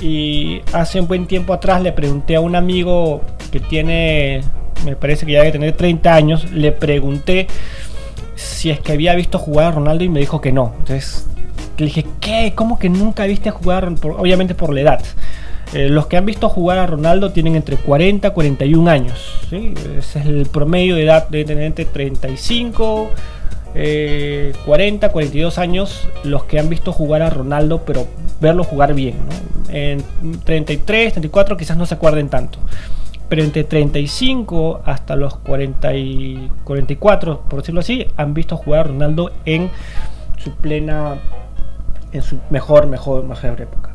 y 0.00 0.60
hace 0.72 1.00
un 1.00 1.08
buen 1.08 1.26
tiempo 1.26 1.52
atrás 1.52 1.82
le 1.82 1.90
pregunté 1.90 2.36
a 2.36 2.40
un 2.40 2.54
amigo 2.54 3.22
que 3.50 3.58
tiene, 3.58 4.42
me 4.84 4.94
parece 4.94 5.26
que 5.26 5.32
ya 5.32 5.40
debe 5.40 5.50
tener 5.50 5.72
30 5.72 6.14
años, 6.14 6.52
le 6.52 6.70
pregunté 6.70 7.48
si 8.36 8.70
es 8.70 8.78
que 8.78 8.92
había 8.92 9.16
visto 9.16 9.40
jugar 9.40 9.66
a 9.66 9.70
Ronaldo 9.72 10.04
y 10.04 10.08
me 10.08 10.20
dijo 10.20 10.40
que 10.40 10.52
no. 10.52 10.72
Entonces 10.78 11.26
le 11.76 11.86
dije, 11.86 12.06
¿qué? 12.20 12.52
¿Cómo 12.54 12.78
que 12.78 12.88
nunca 12.88 13.24
viste 13.24 13.50
jugar? 13.50 13.92
obviamente 14.02 14.54
por 14.54 14.72
la 14.72 14.82
edad. 14.82 15.02
Eh, 15.72 15.88
los 15.88 16.06
que 16.06 16.16
han 16.16 16.26
visto 16.26 16.48
jugar 16.48 16.78
a 16.78 16.86
Ronaldo 16.86 17.32
tienen 17.32 17.56
entre 17.56 17.76
40 17.76 18.28
y 18.28 18.30
41 18.30 18.88
años. 18.88 19.40
Ese 19.50 20.20
es 20.20 20.26
el 20.26 20.46
promedio 20.46 20.94
de 20.94 21.02
edad 21.02 21.28
de 21.28 21.40
entre 21.40 21.86
35, 21.86 23.10
40, 23.74 25.08
42 25.08 25.58
años 25.58 26.08
los 26.22 26.44
que 26.44 26.60
han 26.60 26.68
visto 26.68 26.92
jugar 26.92 27.22
a 27.22 27.30
Ronaldo, 27.30 27.82
pero 27.84 28.06
verlo 28.40 28.62
jugar 28.64 28.94
bien. 28.94 29.16
En 29.68 30.02
33, 30.44 31.14
34 31.14 31.56
quizás 31.56 31.76
no 31.76 31.84
se 31.86 31.94
acuerden 31.94 32.28
tanto. 32.28 32.58
Pero 33.28 33.42
entre 33.42 33.64
35 33.64 34.82
hasta 34.84 35.16
los 35.16 35.36
40 35.38 35.94
y 35.96 36.50
44, 36.62 37.40
por 37.48 37.60
decirlo 37.60 37.80
así, 37.80 38.06
han 38.16 38.34
visto 38.34 38.56
jugar 38.56 38.80
a 38.80 38.84
Ronaldo 38.84 39.32
en 39.44 39.70
su 40.38 40.54
plena, 40.54 41.16
en 42.12 42.22
su 42.22 42.38
mejor, 42.50 42.86
mejor, 42.86 43.24
mejor 43.24 43.60
época. 43.60 43.94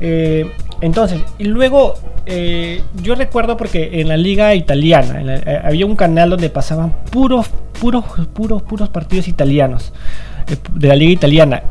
Eh, 0.00 0.50
entonces, 0.80 1.20
y 1.38 1.44
luego 1.44 1.94
eh, 2.26 2.82
yo 3.02 3.14
recuerdo 3.14 3.56
porque 3.56 4.00
en 4.00 4.08
la 4.08 4.16
liga 4.16 4.54
italiana 4.54 5.20
eh, 5.24 5.60
había 5.64 5.86
un 5.86 5.96
canal 5.96 6.30
donde 6.30 6.50
pasaban 6.50 6.94
puros, 7.10 7.50
puros, 7.80 8.04
puros, 8.32 8.62
puros 8.62 8.88
partidos 8.88 9.28
italianos 9.28 9.92
de 10.74 10.88
la 10.88 10.96
liga 10.96 11.12
italiana. 11.12 11.62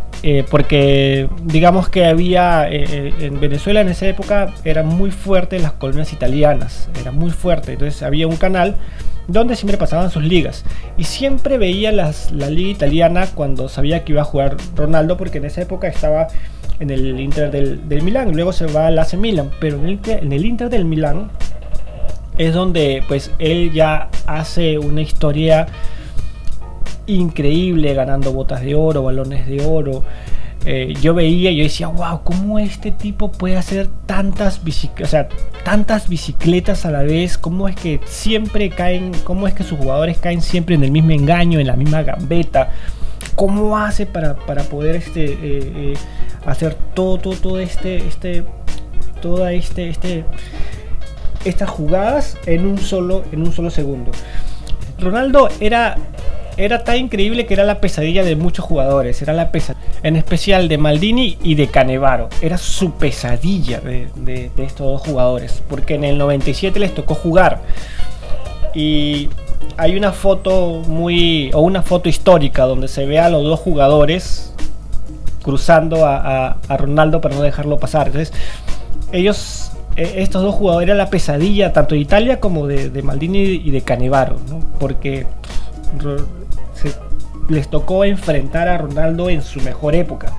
porque 0.50 1.28
digamos 1.44 1.90
que 1.90 2.06
había 2.06 2.68
en 2.70 3.40
Venezuela 3.40 3.82
en 3.82 3.90
esa 3.90 4.08
época 4.08 4.54
eran 4.64 4.88
muy 4.88 5.12
fuertes 5.12 5.62
las 5.62 5.74
colonias 5.74 6.14
italianas, 6.14 6.90
era 7.00 7.12
muy 7.12 7.32
fuerte. 7.32 7.74
Entonces 7.74 8.04
había 8.04 8.28
un 8.28 8.38
canal 8.38 8.76
donde 9.30 9.56
siempre 9.56 9.78
pasaban 9.78 10.10
sus 10.10 10.24
ligas. 10.24 10.66
Y 10.98 11.06
siempre 11.06 11.58
veía 11.58 11.92
las, 11.92 12.32
la 12.32 12.50
liga 12.50 12.70
italiana 12.70 13.28
cuando 13.34 13.70
sabía 13.70 14.04
que 14.04 14.14
iba 14.14 14.22
a 14.22 14.26
jugar 14.26 14.58
Ronaldo, 14.76 15.18
porque 15.18 15.38
en 15.38 15.46
esa 15.46 15.62
época 15.62 15.88
estaba 15.88 16.28
en 16.80 16.90
el 16.90 17.20
Inter 17.20 17.52
del, 17.52 17.88
del 17.88 18.02
Milán, 18.04 18.34
luego 18.34 18.54
se 18.54 18.66
va 18.66 18.88
al 18.88 18.98
AC 19.00 19.16
Milan, 19.16 19.52
pero 19.60 19.78
en 19.78 20.32
el, 20.34 20.46
Inter 20.46 20.70
del 20.70 20.86
Milán 20.86 21.30
es 22.38 22.54
donde 22.54 23.04
pues 23.08 23.32
él 23.38 23.72
ya 23.74 24.10
hace 24.26 24.80
una 24.80 25.02
historia 25.02 25.68
increíble 27.06 27.94
ganando 27.94 28.32
botas 28.32 28.62
de 28.62 28.76
oro, 28.76 29.04
balones 29.04 29.46
de 29.48 29.66
oro. 29.66 30.04
Eh, 30.66 30.94
yo 31.02 31.14
veía 31.14 31.52
yo 31.52 31.64
decía, 31.64 31.88
wow, 31.88 32.22
¿cómo 32.24 32.60
este 32.60 32.92
tipo 32.92 33.32
puede 33.32 33.56
hacer 33.58 33.88
tantas, 34.06 34.62
o 34.62 35.06
sea, 35.06 35.30
tantas 35.64 36.08
bicicletas 36.08 36.86
a 36.86 36.92
la 36.92 37.04
vez? 37.04 37.38
¿Cómo 37.38 37.68
es 37.68 37.76
que 37.76 38.00
siempre 38.06 38.70
caen, 38.70 39.12
cómo 39.24 39.48
es 39.48 39.54
que 39.54 39.64
sus 39.64 39.80
jugadores 39.80 40.18
caen 40.18 40.42
siempre 40.42 40.76
en 40.76 40.84
el 40.84 40.92
mismo 40.92 41.12
engaño, 41.12 41.60
en 41.60 41.68
la 41.68 41.76
misma 41.76 42.04
gambeta? 42.04 42.72
¿Cómo 43.40 43.78
hace 43.78 44.06
para, 44.06 44.36
para 44.36 44.64
poder 44.64 44.98
este, 44.98 45.24
eh, 45.24 45.38
eh, 45.42 45.94
hacer 46.46 46.76
todo, 46.94 47.18
todo, 47.18 47.36
todo 47.36 47.60
este, 47.62 47.96
este, 48.06 48.44
toda 49.22 49.54
este, 49.54 49.88
este, 49.88 50.26
estas 51.46 51.70
jugadas 51.70 52.38
en 52.46 52.66
un 52.66 52.78
solo, 52.78 53.24
en 53.32 53.44
un 53.44 53.54
solo 53.54 53.70
segundo. 53.70 54.12
Ronaldo 55.00 55.48
era, 55.62 55.96
era 56.58 56.84
tan 56.84 56.98
increíble 56.98 57.46
que 57.46 57.54
era 57.54 57.64
la 57.64 57.80
pesadilla 57.80 58.26
de 58.26 58.36
muchos 58.36 58.66
jugadores, 58.66 59.22
era 59.22 59.32
la 59.32 59.54
pesadilla, 59.54 59.88
en 60.04 60.18
especial 60.18 60.68
de 60.68 60.78
Maldini 60.78 61.38
y 61.42 61.56
de 61.56 61.68
Canevaro. 61.68 62.28
Era 62.42 62.58
su 62.58 62.92
pesadilla 62.96 63.80
de, 63.80 64.10
de 64.18 64.52
estos 64.66 64.86
dos 64.86 65.02
jugadores, 65.02 65.64
porque 65.70 65.96
en 65.96 66.04
el 66.04 66.18
97 66.18 66.78
les 66.78 66.94
tocó 66.94 67.16
jugar. 67.16 67.62
Y 68.76 69.30
hay 69.78 69.96
una 69.98 70.12
foto 70.12 70.82
muy, 70.88 71.52
o 71.54 71.62
una 71.62 71.82
foto 71.82 72.10
histórica 72.10 72.66
donde 72.66 72.88
se 72.88 73.06
ve 73.06 73.20
a 73.20 73.30
los 73.30 73.44
dos 73.44 73.60
jugadores 73.60 74.54
cruzando 75.42 76.06
a, 76.06 76.58
Ronaldo 76.70 77.22
para 77.22 77.36
no 77.36 77.42
dejarlo 77.42 77.80
pasar. 77.80 78.08
Entonces, 78.08 78.34
ellos, 79.12 79.72
e, 79.96 80.22
estos 80.22 80.42
dos 80.42 80.56
jugadores 80.56 80.88
eran 80.88 80.98
la 80.98 81.10
pesadilla 81.10 81.74
tanto 81.74 81.96
de 81.96 82.02
Italia 82.02 82.40
como 82.40 82.68
de, 82.68 83.02
Maldini 83.02 83.40
y 83.40 83.72
de 83.72 83.82
Canevaro, 83.82 84.36
porque 84.80 85.26
les 87.48 87.70
tocó 87.70 88.06
enfrentar 88.06 88.68
a 88.68 88.78
Ronaldo 88.78 89.30
en 89.30 89.42
su 89.42 89.60
mejor 89.62 89.96
época. 89.96 90.34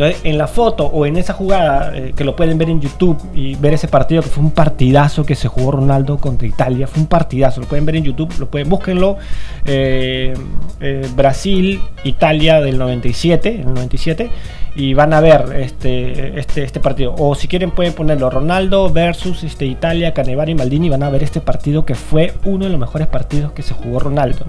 Entonces, 0.00 0.22
en 0.24 0.38
la 0.38 0.46
foto 0.46 0.86
o 0.86 1.04
en 1.04 1.18
esa 1.18 1.34
jugada 1.34 1.94
eh, 1.94 2.14
que 2.16 2.24
lo 2.24 2.34
pueden 2.34 2.56
ver 2.56 2.70
en 2.70 2.80
YouTube 2.80 3.20
y 3.34 3.54
ver 3.56 3.74
ese 3.74 3.86
partido 3.86 4.22
que 4.22 4.30
fue 4.30 4.42
un 4.42 4.52
partidazo 4.52 5.26
que 5.26 5.34
se 5.34 5.46
jugó 5.46 5.72
Ronaldo 5.72 6.16
contra 6.16 6.48
Italia, 6.48 6.86
fue 6.86 7.02
un 7.02 7.06
partidazo, 7.06 7.60
lo 7.60 7.66
pueden 7.66 7.84
ver 7.84 7.96
en 7.96 8.04
YouTube, 8.04 8.32
lo 8.38 8.48
pueden 8.48 8.70
búsquenlo. 8.70 9.18
Eh, 9.66 10.32
eh, 10.80 11.06
Brasil, 11.14 11.82
Italia 12.02 12.62
del 12.62 12.78
97, 12.78 13.60
el 13.60 13.66
97 13.66 14.30
y 14.74 14.94
van 14.94 15.12
a 15.12 15.20
ver 15.20 15.52
este, 15.56 16.40
este, 16.40 16.64
este 16.64 16.80
partido. 16.80 17.14
O 17.18 17.34
si 17.34 17.46
quieren 17.46 17.70
pueden 17.70 17.92
ponerlo 17.92 18.30
Ronaldo 18.30 18.88
versus 18.88 19.44
este, 19.44 19.66
Italia, 19.66 20.14
Canevaro 20.14 20.50
y 20.50 20.54
Maldini. 20.54 20.88
Van 20.88 21.02
a 21.02 21.10
ver 21.10 21.22
este 21.22 21.42
partido 21.42 21.84
que 21.84 21.94
fue 21.94 22.32
uno 22.44 22.64
de 22.64 22.70
los 22.70 22.80
mejores 22.80 23.06
partidos 23.06 23.52
que 23.52 23.62
se 23.62 23.74
jugó 23.74 23.98
Ronaldo. 23.98 24.46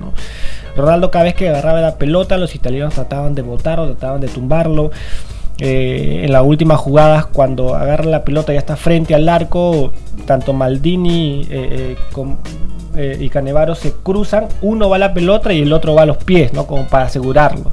Ronaldo 0.78 1.12
cada 1.12 1.26
vez 1.26 1.34
que 1.34 1.50
agarraba 1.50 1.82
la 1.82 1.96
pelota 1.96 2.38
los 2.38 2.56
italianos 2.56 2.94
trataban 2.94 3.36
de 3.36 3.42
botarlo, 3.42 3.88
trataban 3.88 4.22
de 4.22 4.30
tumbarlo. 4.30 4.92
Eh, 5.64 6.22
en 6.24 6.32
las 6.32 6.44
últimas 6.44 6.80
jugadas, 6.80 7.28
cuando 7.28 7.76
agarra 7.76 8.06
la 8.06 8.24
pelota 8.24 8.52
y 8.52 8.58
está 8.58 8.76
frente 8.76 9.14
al 9.14 9.30
arco, 9.30 9.94
tanto 10.26 10.54
Maldini 10.54 11.46
eh, 11.52 11.96
eh, 12.96 13.18
y 13.20 13.30
Canevaro 13.30 13.76
se 13.76 13.94
cruzan, 13.94 14.48
uno 14.64 14.90
va 14.90 14.96
a 14.96 15.00
la 15.00 15.14
pelota 15.14 15.54
y 15.54 15.62
el 15.62 15.72
otro 15.72 15.94
va 15.94 16.02
a 16.02 16.06
los 16.08 16.18
pies, 16.18 16.52
¿no? 16.54 16.66
Como 16.66 16.86
para 16.86 17.06
asegurarlo. 17.06 17.72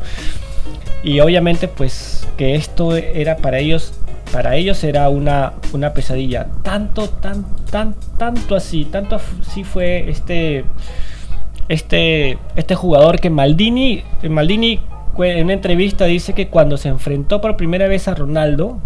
Y 1.02 1.20
obviamente, 1.20 1.66
pues 1.66 2.28
que 2.36 2.56
esto 2.56 2.94
era 2.94 3.38
para 3.38 3.58
ellos, 3.58 3.94
para 4.32 4.56
ellos 4.56 4.84
era 4.84 5.08
una, 5.08 5.54
una 5.72 5.94
pesadilla. 5.94 6.46
Tanto, 6.62 7.08
tan, 7.08 7.46
tan, 7.70 7.94
tanto 8.18 8.54
así, 8.54 8.84
tanto 8.84 9.16
así 9.16 9.64
fue 9.64 10.10
este, 10.10 10.66
este, 11.70 12.36
este 12.54 12.74
jugador 12.74 13.18
que 13.18 13.30
Maldini, 13.30 14.02
Maldini 14.28 14.78
en 15.24 15.44
una 15.44 15.54
entrevista 15.54 16.04
dice 16.04 16.32
que 16.32 16.48
cuando 16.48 16.76
se 16.76 16.88
enfrentó 16.88 17.40
por 17.40 17.56
primera 17.56 17.88
vez 17.88 18.08
a 18.08 18.14
Ronaldo, 18.14 18.78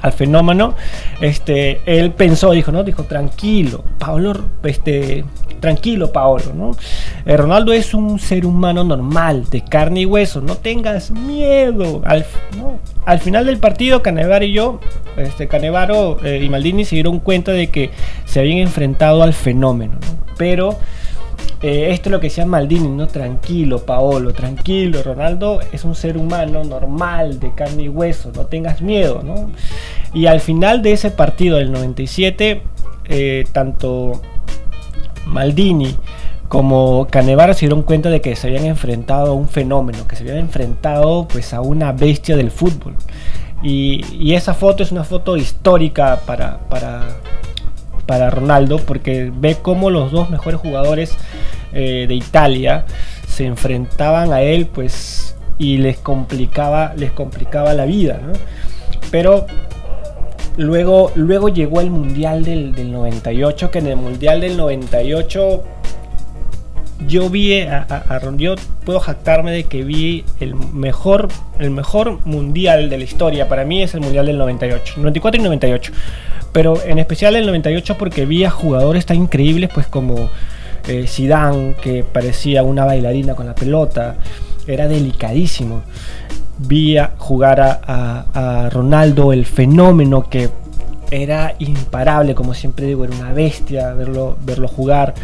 al 0.00 0.12
fenómeno, 0.12 0.74
este, 1.20 1.80
él 1.86 2.12
pensó, 2.12 2.52
dijo, 2.52 2.70
¿no? 2.70 2.84
Dijo, 2.84 3.04
tranquilo, 3.04 3.84
Pablo, 3.98 4.32
este, 4.62 5.24
tranquilo, 5.58 6.12
Paolo, 6.12 6.52
¿no? 6.54 6.76
Eh, 7.26 7.36
Ronaldo 7.36 7.72
es 7.72 7.94
un 7.94 8.18
ser 8.18 8.46
humano 8.46 8.84
normal, 8.84 9.46
de 9.50 9.62
carne 9.62 10.02
y 10.02 10.06
hueso, 10.06 10.40
no 10.40 10.56
tengas 10.56 11.10
miedo. 11.10 12.02
Al, 12.04 12.24
al 13.04 13.18
final 13.18 13.46
del 13.46 13.58
partido, 13.58 14.02
Canevaro 14.02 14.44
y 14.44 14.52
yo, 14.52 14.80
este, 15.16 15.48
Canevaro 15.48 16.18
eh, 16.24 16.42
y 16.42 16.48
Maldini 16.48 16.84
se 16.84 16.94
dieron 16.94 17.18
cuenta 17.18 17.52
de 17.52 17.68
que 17.68 17.90
se 18.24 18.40
habían 18.40 18.58
enfrentado 18.58 19.22
al 19.22 19.32
fenómeno, 19.32 19.98
Pero 20.36 20.78
eh, 21.60 21.88
esto 21.90 22.08
es 22.08 22.12
lo 22.12 22.20
que 22.20 22.28
decía 22.28 22.46
Maldini, 22.46 22.88
no 22.88 23.08
tranquilo, 23.08 23.84
Paolo, 23.84 24.32
tranquilo, 24.32 25.02
Ronaldo 25.02 25.60
es 25.72 25.84
un 25.84 25.94
ser 25.94 26.16
humano 26.16 26.62
normal, 26.62 27.40
de 27.40 27.52
carne 27.54 27.84
y 27.84 27.88
hueso, 27.88 28.30
no 28.34 28.46
tengas 28.46 28.80
miedo, 28.80 29.22
¿no? 29.24 29.50
Y 30.14 30.26
al 30.26 30.40
final 30.40 30.82
de 30.82 30.92
ese 30.92 31.10
partido 31.10 31.56
del 31.56 31.72
97, 31.72 32.62
eh, 33.08 33.44
tanto 33.52 34.20
Maldini 35.26 35.96
como 36.48 37.06
Canevaro 37.10 37.54
se 37.54 37.60
dieron 37.60 37.82
cuenta 37.82 38.08
de 38.08 38.20
que 38.20 38.34
se 38.34 38.46
habían 38.46 38.64
enfrentado 38.64 39.32
a 39.32 39.34
un 39.34 39.48
fenómeno, 39.48 40.06
que 40.08 40.16
se 40.16 40.22
habían 40.22 40.38
enfrentado 40.38 41.28
pues 41.28 41.52
a 41.52 41.60
una 41.60 41.92
bestia 41.92 42.36
del 42.36 42.50
fútbol. 42.50 42.94
Y, 43.62 44.04
y 44.12 44.34
esa 44.34 44.54
foto 44.54 44.82
es 44.82 44.92
una 44.92 45.04
foto 45.04 45.36
histórica 45.36 46.20
para, 46.24 46.58
para, 46.68 47.02
para 48.08 48.30
Ronaldo 48.30 48.78
porque 48.78 49.30
ve 49.32 49.58
cómo 49.60 49.90
los 49.90 50.10
dos 50.10 50.30
mejores 50.30 50.58
jugadores 50.58 51.14
eh, 51.74 52.06
de 52.08 52.14
Italia 52.14 52.86
se 53.28 53.44
enfrentaban 53.44 54.32
a 54.32 54.40
él 54.40 54.66
pues 54.66 55.36
y 55.58 55.76
les 55.76 55.98
complicaba 55.98 56.94
les 56.96 57.12
complicaba 57.12 57.74
la 57.74 57.84
vida 57.84 58.18
¿no? 58.26 58.32
pero 59.10 59.46
luego 60.56 61.12
luego 61.16 61.50
llegó 61.50 61.82
el 61.82 61.90
mundial 61.90 62.46
del, 62.46 62.74
del 62.74 62.90
98 62.92 63.70
que 63.70 63.78
en 63.80 63.88
el 63.88 63.96
mundial 63.96 64.40
del 64.40 64.56
98 64.56 65.64
yo 67.06 67.28
vi 67.28 67.60
a, 67.60 67.86
a, 67.90 68.16
a, 68.16 68.20
puedo 68.86 69.00
jactarme 69.00 69.52
de 69.52 69.64
que 69.64 69.84
vi 69.84 70.24
el 70.40 70.54
mejor 70.54 71.28
el 71.58 71.70
mejor 71.70 72.24
mundial 72.26 72.88
de 72.88 72.96
la 72.96 73.04
historia 73.04 73.50
para 73.50 73.66
mí 73.66 73.82
es 73.82 73.92
el 73.92 74.00
mundial 74.00 74.24
del 74.24 74.38
98 74.38 74.94
94 74.96 75.40
y 75.42 75.44
98 75.44 75.92
pero 76.52 76.82
en 76.82 76.98
especial 76.98 77.36
el 77.36 77.46
98 77.46 77.96
porque 77.98 78.24
vi 78.26 78.44
a 78.44 78.50
jugadores 78.50 79.06
tan 79.06 79.16
increíbles 79.16 79.70
pues 79.72 79.86
como 79.86 80.30
eh, 80.86 81.06
Zidane 81.06 81.74
que 81.82 82.02
parecía 82.02 82.62
una 82.62 82.84
bailarina 82.84 83.34
con 83.34 83.46
la 83.46 83.54
pelota. 83.54 84.16
Era 84.66 84.88
delicadísimo. 84.88 85.82
Vi 86.58 86.96
a 86.98 87.12
jugar 87.18 87.60
a, 87.60 88.68
Ronaldo 88.70 89.32
el 89.32 89.46
fenómeno 89.46 90.28
que 90.28 90.50
era 91.10 91.54
imparable 91.58 92.34
como 92.34 92.52
siempre 92.52 92.84
digo 92.84 93.04
era 93.04 93.16
una 93.16 93.32
bestia 93.32 93.92
verlo 93.92 94.36
verlo 94.44 94.68
jugar. 94.68 95.14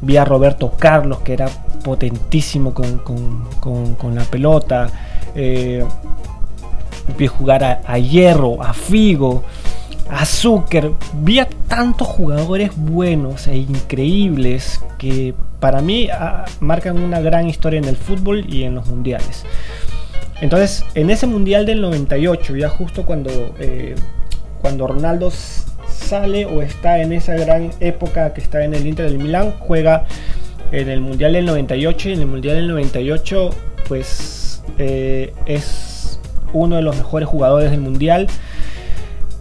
Vi 0.00 0.16
a 0.16 0.24
Roberto 0.24 0.72
Carlos 0.78 1.20
que 1.20 1.32
era 1.32 1.48
potentísimo 1.82 2.74
con, 2.74 2.98
con, 2.98 3.94
con, 3.94 4.14
la 4.14 4.24
pelota. 4.24 4.88
Eh, 5.34 5.84
vi 7.16 7.26
jugar 7.26 7.80
a 7.84 7.98
Hierro 7.98 8.62
a 8.62 8.74
Figo 8.74 9.44
a 10.10 10.24
Zucker, 10.26 10.92
vi 11.14 11.38
a 11.38 11.48
tantos 11.68 12.06
jugadores 12.08 12.70
buenos 12.76 13.46
e 13.46 13.56
increíbles 13.56 14.80
que 14.98 15.34
para 15.60 15.80
mí 15.80 16.08
ah, 16.12 16.44
marcan 16.60 16.98
una 16.98 17.20
gran 17.20 17.48
historia 17.48 17.78
en 17.78 17.86
el 17.86 17.96
fútbol 17.96 18.44
y 18.48 18.64
en 18.64 18.74
los 18.74 18.86
mundiales. 18.86 19.44
Entonces, 20.40 20.84
en 20.94 21.10
ese 21.10 21.26
mundial 21.26 21.64
del 21.64 21.80
98, 21.80 22.56
ya 22.56 22.68
justo 22.68 23.06
cuando, 23.06 23.30
eh, 23.58 23.94
cuando 24.60 24.86
Ronaldo 24.86 25.30
sale 25.88 26.44
o 26.44 26.60
está 26.60 27.00
en 27.00 27.12
esa 27.12 27.34
gran 27.34 27.70
época 27.80 28.34
que 28.34 28.40
está 28.40 28.64
en 28.64 28.74
el 28.74 28.86
Inter 28.86 29.10
del 29.10 29.18
Milán, 29.18 29.54
juega 29.58 30.04
en 30.72 30.88
el 30.88 31.00
mundial 31.00 31.32
del 31.32 31.46
98 31.46 32.10
y 32.10 32.12
en 32.12 32.20
el 32.20 32.26
mundial 32.26 32.56
del 32.56 32.68
98, 32.68 33.50
pues 33.88 34.62
eh, 34.78 35.32
es 35.46 36.18
uno 36.52 36.76
de 36.76 36.82
los 36.82 36.96
mejores 36.96 37.28
jugadores 37.28 37.70
del 37.70 37.80
mundial. 37.80 38.26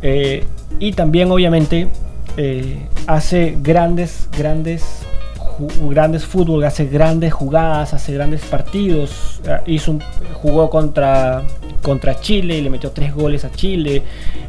Eh, 0.03 0.43
y 0.79 0.91
también 0.91 1.31
obviamente 1.31 1.87
eh, 2.35 2.87
hace 3.07 3.57
grandes, 3.61 4.27
grandes, 4.37 5.05
grandes 5.81 6.25
fútbol, 6.25 6.65
hace 6.65 6.85
grandes 6.85 7.31
jugadas, 7.33 7.93
hace 7.93 8.13
grandes 8.13 8.41
partidos. 8.41 9.41
Eh, 9.47 9.59
hizo 9.67 9.97
jugó 10.33 10.69
contra, 10.69 11.43
contra 11.81 12.19
Chile 12.19 12.57
y 12.57 12.61
le 12.61 12.69
metió 12.69 12.91
tres 12.91 13.15
goles 13.15 13.45
a 13.45 13.51
Chile. 13.51 14.03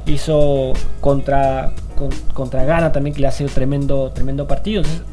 Hizo 0.06 0.72
contra, 1.00 1.72
con, 1.96 2.10
contra 2.34 2.64
Ghana 2.64 2.90
también 2.90 3.14
que 3.14 3.20
le 3.20 3.28
hace 3.28 3.44
tremendo, 3.46 4.10
tremendo 4.10 4.48
partido. 4.48 4.82
Entonces, 4.82 5.04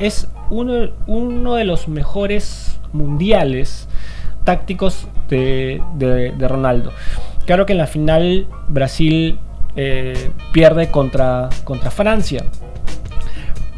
es 0.00 0.28
uno, 0.50 0.90
uno 1.06 1.54
de 1.54 1.64
los 1.64 1.86
mejores 1.86 2.80
mundiales 2.92 3.88
tácticos 4.42 5.06
de, 5.28 5.80
de 5.96 6.48
Ronaldo. 6.48 6.92
Claro 7.46 7.64
que 7.64 7.72
en 7.72 7.78
la 7.78 7.86
final 7.86 8.46
Brasil 8.68 9.38
eh, 9.76 10.30
pierde 10.52 10.90
contra, 10.90 11.48
contra 11.64 11.90
Francia. 11.90 12.44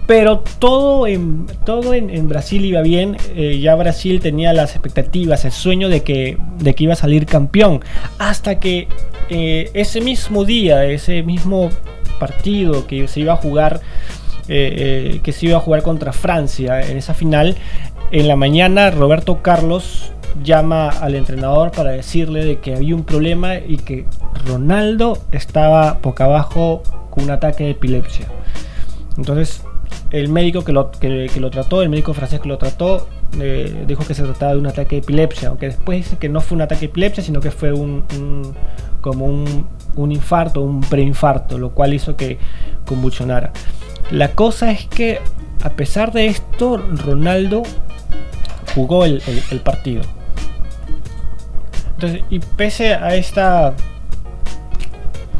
Pero 0.07 0.41
todo 0.59 1.07
en, 1.07 1.47
todo 1.65 1.93
en, 1.95 2.29
Brasil 2.29 2.65
iba 2.65 2.81
bien. 2.83 3.17
Eh, 3.35 3.59
ya 3.59 3.75
Brasil 3.75 4.21
tenía 4.21 4.53
las 4.53 4.73
expectativas, 4.73 5.45
el 5.45 5.53
sueño 5.53 5.89
de 5.89 6.03
que, 6.03 6.39
de 6.59 6.75
que 6.75 6.85
iba 6.85 6.93
a 6.93 6.97
salir 6.97 7.27
campeón. 7.27 7.81
Hasta 8.19 8.61
que 8.61 8.87
eh, 9.31 9.71
ese 9.75 10.01
mismo 10.01 10.45
día, 10.45 10.85
ese 10.85 11.23
mismo 11.23 11.71
partido 12.21 12.87
que 12.87 13.09
se 13.09 13.21
iba 13.21 13.33
a 13.33 13.37
jugar, 13.37 13.81
que 14.47 15.33
se 15.35 15.47
iba 15.47 15.57
a 15.57 15.61
jugar 15.61 15.83
contra 15.83 16.13
Francia 16.13 16.81
en 16.81 16.97
esa 16.97 17.15
final, 17.15 17.57
en 18.11 18.29
la 18.29 18.37
mañana 18.37 18.91
Roberto 18.91 19.43
Carlos 19.43 20.13
llama 20.43 20.89
al 20.89 21.15
entrenador 21.15 21.73
para 21.73 21.91
decirle 21.91 22.45
de 22.45 22.59
que 22.59 22.75
había 22.75 22.95
un 22.95 23.05
problema 23.05 23.57
y 23.57 23.79
que 23.79 24.07
Ronaldo 24.47 25.19
estaba 25.33 25.99
boca 26.03 26.25
abajo 26.25 26.83
con 27.11 27.25
un 27.25 27.31
ataque 27.31 27.65
de 27.65 27.71
epilepsia. 27.71 28.27
Entonces 29.17 29.65
el 30.11 30.29
médico 30.29 30.65
que 30.65 30.73
lo, 30.73 30.91
que, 30.91 31.31
lo 31.39 31.51
trató, 31.51 31.83
el 31.83 31.89
médico 31.89 32.15
francés 32.15 32.41
que 32.41 32.49
lo 32.49 32.59
trató, 32.59 33.09
eh, 33.41 33.85
dijo 33.87 34.05
que 34.07 34.15
se 34.15 34.23
trataba 34.23 34.53
de 34.53 34.59
un 34.59 34.67
ataque 34.67 34.97
de 34.97 35.03
epilepsia, 35.03 35.49
aunque 35.49 35.67
después 35.67 35.99
dice 35.99 36.17
que 36.17 36.29
no 36.29 36.41
fue 36.41 36.57
un 36.57 36.63
ataque 36.63 36.81
de 36.81 36.87
epilepsia, 36.87 37.23
sino 37.25 37.41
que 37.41 37.51
fue 37.51 37.73
un, 37.73 38.05
un 38.17 38.55
como 39.01 39.27
un, 39.27 39.67
un 39.97 40.13
infarto, 40.13 40.63
un 40.63 40.81
preinfarto, 40.81 41.59
lo 41.59 41.71
cual 41.71 41.95
hizo 41.95 42.17
que 42.17 42.39
convulsionara. 42.85 43.53
La 44.11 44.33
cosa 44.33 44.71
es 44.71 44.87
que 44.87 45.21
a 45.63 45.71
pesar 45.71 46.13
de 46.13 46.27
esto, 46.27 46.77
Ronaldo 46.77 47.63
jugó 48.75 49.05
el, 49.05 49.21
partido. 49.65 50.03
Entonces, 51.95 52.23
y 52.31 52.39
pese 52.41 52.95
a 52.95 53.15
esta 53.15 53.75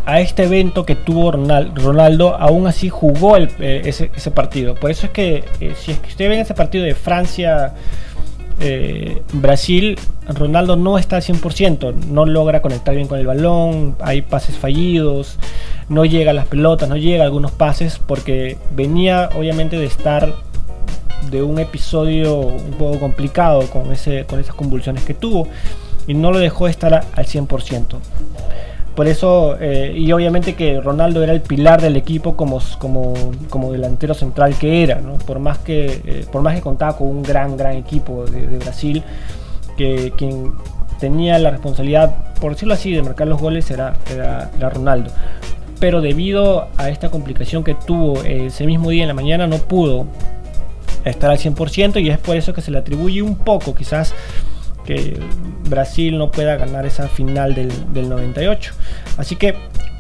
a 0.07 0.21
este 0.21 0.45
evento 0.45 0.87
que 0.87 0.95
tuvo 0.95 1.33
Ronaldo, 1.33 2.37
aún 2.37 2.69
así 2.69 2.89
jugó 2.89 3.37
el, 3.37 3.51
eh, 3.59 3.83
ese, 3.85 4.31
partido. 4.31 4.77
Por 4.77 4.93
eso 4.93 5.07
es 5.07 5.13
que 5.13 5.45
eh, 5.61 5.75
si 5.77 5.91
es 5.91 5.99
que 5.99 6.09
usted 6.09 6.29
ve 6.29 6.41
ese 6.41 6.55
partido 6.55 6.85
de 6.85 6.95
Francia 6.95 7.75
eh, 8.61 9.23
Brasil, 9.35 9.99
Ronaldo 10.29 10.77
no 10.77 10.97
está 10.97 11.17
al 11.17 11.23
100%, 11.23 11.95
no 12.07 12.25
logra 12.25 12.63
conectar 12.63 12.95
bien 12.95 13.07
con 13.07 13.19
el 13.19 13.27
balón, 13.27 13.97
hay 14.01 14.23
pases 14.23 14.57
fallidos, 14.57 15.39
no 15.89 16.05
llega 16.05 16.31
a 16.31 16.35
las 16.35 16.47
pelotas, 16.47 16.89
no 16.89 16.97
llega 16.97 17.25
a 17.25 17.27
algunos 17.27 17.51
pases 17.51 17.99
porque 17.99 18.57
venía 18.71 19.29
obviamente 19.37 19.79
de 19.79 19.85
estar 19.85 20.35
de 21.31 21.43
un 21.43 21.59
episodio 21.59 22.39
un 22.39 22.73
poco 22.79 23.01
complicado 23.01 23.69
con, 23.71 23.93
ese, 23.93 24.25
con 24.25 24.41
esas 24.41 24.55
convulsiones 24.55 25.05
que 25.05 25.15
tuvo 25.15 25.49
y 26.07 26.15
no 26.15 26.31
lo 26.31 26.39
dejó 26.39 26.69
estar 26.69 26.95
al 26.95 27.27
100%. 27.27 27.99
Por 28.97 29.09
eso, 29.09 29.59
eh, 29.61 29.93
y 29.95 30.11
obviamente 30.13 30.55
que 30.55 30.81
Ronaldo 30.81 31.23
era 31.23 31.35
el 31.35 31.43
pilar 31.43 31.83
del 31.83 31.97
equipo 31.97 32.35
como, 32.35 32.61
como, 32.79 33.13
como 33.51 33.71
delantero 33.71 34.15
central 34.15 34.55
que 34.59 34.83
era, 34.83 35.03
¿no? 35.03 35.19
por, 35.19 35.39
más 35.39 35.59
que, 35.59 36.01
eh, 36.07 36.27
por 36.33 36.41
más 36.41 36.55
que 36.55 36.63
contaba 36.63 36.97
con 36.97 37.09
un 37.09 37.23
gran, 37.23 37.59
gran 37.59 37.77
equipo 37.77 38.25
de, 38.25 38.57
Brasil, 38.59 39.03
que 39.77 40.15
quien 40.17 40.53
tenía 40.99 41.39
la 41.39 41.51
responsabilidad, 41.51 42.35
por 42.41 42.53
decirlo 42.53 42.73
así, 42.73 42.91
de 42.91 43.03
marcar 43.03 43.27
los 43.27 43.39
goles 43.39 43.71
era, 43.71 43.97
era, 44.11 44.51
era 44.57 44.71
Ronaldo. 44.71 45.11
Pero 45.79 46.01
debido 46.01 46.69
a 46.79 46.89
esta 46.89 47.11
complicación 47.11 47.65
que 47.65 47.75
tuvo 47.75 48.23
ese 48.23 48.65
mismo 48.65 48.89
día 48.89 49.03
en 49.03 49.09
la 49.09 49.15
mañana, 49.15 49.47
no 49.47 49.59
pudo 49.59 50.07
estar 51.11 51.31
al 51.31 51.39
100% 51.39 52.03
y 52.03 52.11
es 52.11 52.19
por 52.19 52.37
eso 52.37 52.53
que 52.53 52.61
se 52.61 52.71
le 52.71 52.79
atribuye 52.79 53.23
un 53.23 53.37
poco 53.37 53.75
quizás 53.75 54.15
que 54.85 55.19
Brasil 55.69 56.17
no 56.17 56.31
pueda 56.31 56.57
ganar 56.57 56.87
esa 56.87 57.09
final 57.09 57.55
del, 57.55 57.71
del 57.93 58.09
98. 58.09 58.73
Así 59.19 59.37
que, 59.37 59.57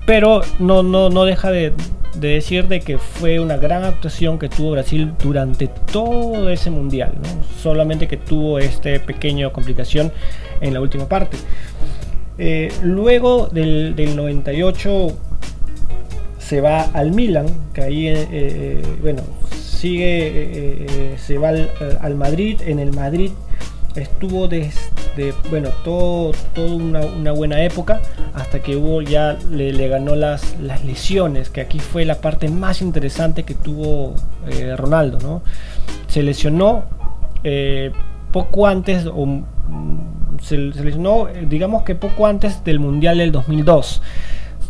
pero 0.07 0.43
no, 0.59 0.83
no, 0.83 1.11
no 1.11 1.25
deja 1.25 1.51
de, 1.51 1.73
de, 2.15 2.29
decir 2.29 2.69
de 2.69 2.81
que 2.81 2.99
fue 2.99 3.41
una 3.41 3.57
gran 3.57 3.85
actuación 3.85 4.39
que 4.39 4.49
tuvo 4.49 4.71
Brasil 4.71 5.13
durante 5.23 5.67
todo 5.67 6.49
ese 6.49 6.71
mundial, 6.71 7.13
¿no? 7.17 7.45
solamente 7.61 8.07
que 8.07 8.17
tuvo 8.17 8.59
esta 8.59 8.91
pequeña 9.05 9.51
complicación 9.51 10.13
en 10.61 10.73
la 10.73 10.81
última 10.81 11.09
parte. 11.09 11.37
Eh, 12.39 12.73
luego 12.83 13.49
del, 13.49 13.97
del, 13.97 14.15
98 14.15 15.17
se 16.39 16.61
va 16.61 16.83
al 16.83 17.13
Milan, 17.13 17.47
que 17.73 17.83
ahí, 17.83 18.09
eh, 18.09 18.29
eh, 18.31 18.83
bueno, 19.01 19.23
sigue, 19.77 20.27
eh, 20.27 20.87
eh, 20.89 21.17
se 21.19 21.39
va 21.39 21.51
al, 22.01 22.15
Madrid, 22.17 22.61
en 22.65 22.79
el 22.79 22.93
Madrid 22.93 23.31
estuvo 24.01 24.49
desde, 24.49 25.33
bueno, 25.51 25.71
todo, 25.85 26.33
todo 26.55 26.77
una, 26.77 27.01
una, 27.01 27.33
buena 27.33 27.63
época 27.63 28.01
hasta 28.35 28.61
que 28.61 28.77
hubo 28.77 29.03
ya 29.03 29.39
le, 29.51 29.89
ganó 29.89 30.15
las, 30.15 30.57
lesiones, 30.85 31.51
que 31.51 31.61
aquí 31.61 31.81
fue 31.81 32.05
la 32.05 32.17
parte 32.17 32.49
más 32.49 32.83
interesante 32.83 33.45
que 33.45 33.55
tuvo 33.55 34.15
eh, 34.49 34.77
Ronaldo, 34.77 35.19
¿no? 35.21 35.43
Se 36.09 36.23
lesionó 36.23 36.85
eh, 37.45 37.93
poco 38.33 38.67
antes, 38.67 39.07
o 39.07 39.27
mm, 39.27 39.45
se, 40.43 40.73
se 40.73 40.85
lesionó, 40.85 41.29
eh, 41.29 41.47
digamos 41.49 41.83
que 41.83 41.95
poco 41.95 42.27
antes 42.27 42.65
del 42.65 42.81
Mundial 42.81 43.19
del 43.19 43.33
2002. 43.33 44.03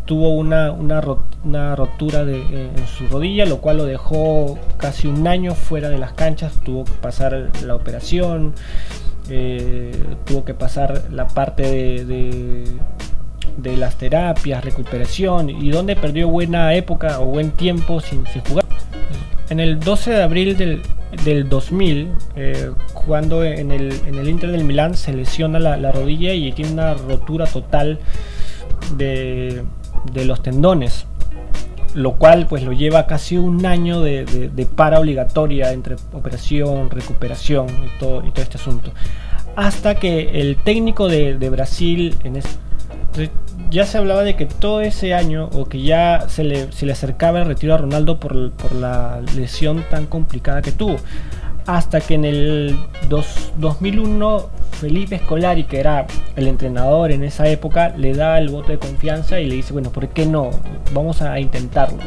Tuvo 0.07 0.31
una, 0.35 0.71
una, 0.71 1.01
rot- 1.03 1.37
una 1.45 1.75
rotura 1.77 2.25
de, 2.25 2.39
eh, 2.39 2.71
en 2.77 2.87
su 2.87 3.07
rodilla, 3.09 3.45
lo 3.45 3.59
cual 3.59 3.79
lo 3.79 3.85
dejó 3.85 4.57
casi 4.79 5.09
un 5.09 5.27
año 5.27 5.55
fuera 5.55 5.89
de 5.89 5.99
las 5.99 6.13
canchas. 6.13 6.53
Tuvo 6.65 6.85
que 6.85 6.93
pasar 6.93 7.51
la 7.65 7.75
operación, 7.75 8.55
eh, 9.29 9.93
tuvo 10.25 10.45
que 10.45 10.55
pasar 10.55 11.03
la 11.11 11.27
parte 11.27 11.63
de, 12.05 12.05
de- 13.59 13.77
las 13.77 13.97
terapias, 13.97 14.65
recuperación 14.65 15.51
y 15.51 15.71
donde 15.71 15.97
perdió 15.97 16.29
buena 16.29 16.73
época 16.75 17.19
o 17.21 17.25
buen 17.27 17.51
tiempo 17.51 18.01
sin, 18.01 18.25
sin 18.29 18.43
jugar. 18.43 18.65
En 19.51 19.59
el 19.61 19.81
12 19.81 20.11
de 20.13 20.23
abril 20.23 20.57
del, 20.57 20.83
del 21.25 21.49
2000, 21.49 22.13
eh, 22.37 22.71
jugando 22.95 23.43
en 23.45 23.73
el, 23.73 23.93
en 24.07 24.15
el 24.17 24.29
Inter 24.29 24.51
del 24.53 24.63
Milán, 24.65 24.95
se 24.95 25.13
lesiona 25.13 25.59
la, 25.59 25.77
la 25.77 25.91
rodilla 25.91 26.33
y 26.33 26.53
tiene 26.53 26.73
una 26.73 26.95
rotura 26.95 27.47
total 27.47 27.99
de, 28.97 29.63
de 30.13 30.25
los 30.25 30.43
tendones 30.43 31.07
lo 31.95 32.17
cual 32.17 32.47
pues 32.47 32.63
lo 32.63 32.73
lleva 32.75 33.07
casi 33.07 33.39
un 33.39 33.65
año 33.65 34.03
de, 34.03 34.27
de- 34.27 34.49
de 34.51 34.67
para 34.67 35.01
obligatoria 35.01 35.73
entre 35.73 35.97
operación, 36.13 36.91
recuperación 36.91 37.69
y 37.69 37.99
todo, 37.99 38.27
y 38.27 38.33
todo 38.33 38.43
este 38.43 38.59
asunto. 38.59 38.91
Hasta 39.55 39.95
que 39.95 40.39
el 40.41 40.57
técnico 40.57 41.09
de, 41.09 41.39
de 41.39 41.49
Brasil 41.49 42.15
en 42.23 42.37
es- 42.37 42.59
ya 43.71 43.87
se 43.87 43.97
hablaba 43.97 44.25
de 44.25 44.37
que 44.37 44.45
todo 44.45 44.83
ese 44.83 45.15
año 45.15 45.49
o 45.55 45.65
que 45.65 45.81
ya 45.81 46.27
se 46.29 46.45
le, 46.45 46.71
se 46.71 46.85
le 46.85 46.93
acercaba 46.93 47.41
el 47.41 47.47
retiro 47.47 47.73
a 47.73 47.79
Ronaldo 47.79 48.21
por, 48.21 48.51
por 48.53 48.73
la 48.75 49.23
lesión 49.35 49.83
tan 49.91 50.05
complicada 50.05 50.61
que 50.61 50.73
tuvo. 50.73 50.97
Hasta 51.67 52.01
que 52.01 52.15
en 52.15 52.25
el 52.25 52.79
dos- 53.09 53.53
2001 53.59 54.49
Felipe 54.73 55.19
Scolari, 55.19 55.65
que 55.65 55.81
era 55.81 56.07
el 56.37 56.49
entrenador 56.49 57.11
en 57.11 57.25
esa 57.25 57.49
época, 57.49 57.95
le 57.97 58.13
da 58.15 58.39
el 58.39 58.51
voto 58.51 58.69
de 58.69 58.79
confianza 58.79 59.41
y 59.41 59.47
le 59.47 59.57
dice, 59.57 59.73
bueno, 59.73 59.91
¿por 59.91 60.09
qué 60.09 60.27
no? 60.27 60.51
Vamos 60.93 61.23
a 61.23 61.41
intentarlo. 61.41 61.99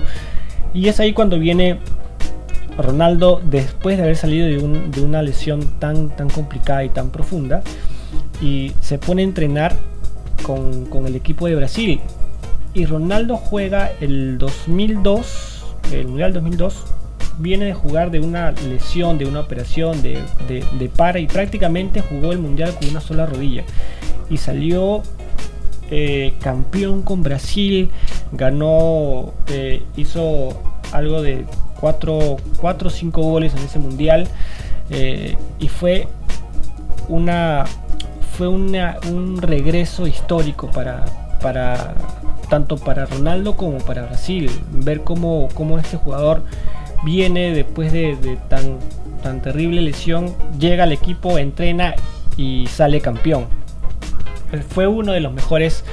Y 0.74 0.88
es 0.88 1.00
ahí 1.00 1.14
cuando 1.14 1.40
viene 1.40 1.80
Ronaldo, 2.78 3.42
después 3.44 3.98
de 3.98 4.04
haber 4.04 4.16
salido 4.16 4.48
de 4.48 5.02
una 5.02 5.22
lesión 5.22 5.80
tan, 5.80 6.10
tan 6.16 6.30
complicada 6.30 6.84
y 6.84 6.90
tan 6.90 7.10
profunda, 7.10 7.62
y 8.42 8.72
se 8.80 8.98
pone 9.00 9.24
a 9.24 9.26
entrenar 9.26 9.76
con, 10.44 10.86
con 10.86 11.06
el 11.08 11.16
equipo 11.16 11.48
de 11.48 11.56
Brasil. 11.56 12.00
Y 12.74 12.86
Ronaldo 12.86 13.36
juega 13.36 13.92
el 14.00 14.38
2002, 14.38 15.66
el 15.92 16.08
Mundial 16.08 16.34
2002, 16.34 16.86
viene 17.40 17.66
de 17.66 17.74
jugar 17.74 18.12
de 18.12 18.20
una 18.20 18.52
lesión, 18.52 19.18
de 19.18 19.26
una 19.26 19.40
operación, 19.40 20.02
de, 20.02 20.22
de- 20.48 20.90
para 20.90 21.20
y 21.20 21.28
prácticamente 21.28 22.02
jugó 22.02 22.32
el 22.32 22.38
Mundial 22.40 22.76
con 22.80 22.90
una 22.90 23.02
sola 23.02 23.26
rodilla. 23.26 23.64
Y 24.30 24.38
salió 24.38 25.02
eh, 25.92 26.34
campeón 26.42 27.02
con 27.02 27.24
Brasil, 27.24 27.90
ganó, 28.32 29.34
eh, 29.48 29.82
hizo 29.98 30.50
algo 30.92 31.22
de 31.24 31.46
4 31.80 32.38
o 32.62 32.90
5 32.90 33.22
goles 33.24 33.54
en 33.56 33.64
ese 33.64 33.80
Mundial. 33.80 34.28
eh, 34.92 35.36
y 35.60 35.68
fue 35.68 36.08
una 37.08 37.66
fue 38.38 38.48
una- 38.48 38.98
un 39.12 39.42
regreso 39.42 40.08
histórico 40.08 40.72
para, 40.72 41.06
para 41.42 41.94
tanto 42.50 42.78
para 42.78 43.06
Ronaldo 43.06 43.56
como 43.56 43.80
para 43.80 44.04
Brasil. 44.04 44.50
Ver 44.72 45.02
cómo, 45.04 45.50
cómo 45.54 45.78
este 45.78 45.98
jugador 45.98 46.44
viene 47.04 47.54
después 47.54 47.92
de, 47.92 48.38
tan, 48.50 48.80
tan 49.24 49.42
terrible 49.42 49.82
lesión, 49.82 50.34
llega 50.60 50.84
al 50.84 50.92
equipo, 50.92 51.38
entrena 51.38 51.96
y 52.38 52.68
sale 52.68 53.02
campeón. 53.02 53.48
Eh, 54.52 54.64
Fue 54.68 54.88
uno 54.88 55.12
de 55.12 55.20
los 55.20 55.34
mejores 55.34 55.84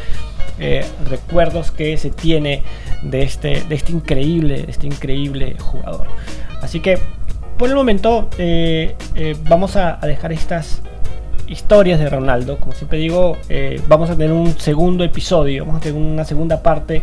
eh, 0.59 0.85
recuerdos 1.09 1.71
que 1.71 1.97
se 1.97 2.11
tiene 2.11 2.62
de 3.03 3.23
este, 3.23 3.62
de 3.62 3.75
este 3.75 3.92
increíble, 3.92 4.64
este 4.69 4.87
increíble 4.87 5.57
jugador. 5.59 6.07
Así 6.62 6.81
que 6.81 6.99
por 7.59 7.69
el 7.69 7.75
momento 7.75 8.29
eh, 8.38 8.97
vamos 9.49 9.77
a, 9.77 9.99
a 10.03 10.07
dejar 10.07 10.33
estas 10.33 10.83
historias 11.46 11.98
de 11.98 12.09
Ronaldo. 12.09 12.59
Como 12.59 12.72
siempre 12.72 12.98
digo, 12.98 13.37
eh, 13.48 13.80
vamos 13.88 14.11
a 14.11 14.16
tener 14.16 14.32
un 14.32 14.59
segundo 14.59 15.04
episodio, 15.04 15.64
vamos 15.64 15.80
a 15.80 15.85
tener 15.85 16.00
una 16.00 16.24
segunda 16.24 16.62
parte 16.62 17.02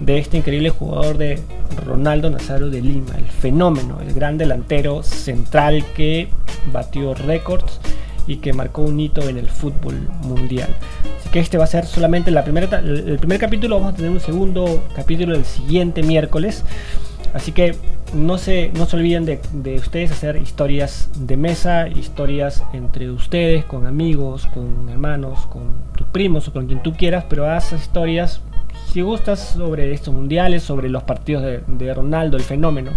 de 0.00 0.18
este 0.18 0.36
increíble 0.38 0.70
jugador 0.70 1.18
de 1.18 1.40
Ronaldo 1.84 2.30
Nazario 2.30 2.70
de 2.70 2.80
Lima, 2.80 3.14
el 3.16 3.26
fenómeno, 3.26 4.00
el 4.00 4.12
gran 4.14 4.38
delantero 4.38 5.02
central 5.02 5.84
que 5.94 6.28
batió 6.72 7.14
récords 7.14 7.80
y 8.26 8.36
que 8.36 8.52
marcó 8.52 8.82
un 8.82 8.98
hito 8.98 9.28
en 9.28 9.36
el 9.36 9.48
fútbol 9.48 10.08
mundial. 10.22 10.68
Así 11.18 11.28
que 11.28 11.40
este 11.40 11.58
va 11.58 11.64
a 11.64 11.68
ser 11.68 11.86
solamente 11.86 12.30
la 12.30 12.42
primera, 12.42 12.78
el 12.78 13.18
primer 13.18 13.38
capítulo, 13.38 13.76
vamos 13.76 13.94
a 13.94 13.96
tener 13.96 14.10
un 14.10 14.20
segundo 14.20 14.82
capítulo 14.94 15.34
el 15.34 15.44
siguiente 15.44 16.02
miércoles. 16.02 16.64
Así 17.34 17.50
que 17.50 17.74
no 18.14 18.38
se, 18.38 18.70
no 18.74 18.86
se 18.86 18.96
olviden 18.96 19.24
de, 19.24 19.40
de 19.52 19.74
ustedes 19.74 20.12
hacer 20.12 20.36
historias 20.36 21.10
de 21.16 21.36
mesa, 21.36 21.88
historias 21.88 22.62
entre 22.72 23.10
ustedes, 23.10 23.64
con 23.64 23.88
amigos, 23.88 24.46
con 24.46 24.88
hermanos, 24.88 25.44
con 25.46 25.74
tus 25.96 26.06
primos 26.06 26.46
o 26.46 26.52
con 26.52 26.66
quien 26.66 26.80
tú 26.80 26.92
quieras, 26.92 27.24
pero 27.28 27.50
haz 27.50 27.72
historias, 27.72 28.40
si 28.92 29.00
gustas, 29.00 29.40
sobre 29.40 29.92
estos 29.92 30.14
mundiales, 30.14 30.62
sobre 30.62 30.88
los 30.88 31.02
partidos 31.02 31.42
de, 31.42 31.62
de 31.66 31.92
Ronaldo, 31.92 32.36
el 32.36 32.44
fenómeno. 32.44 32.92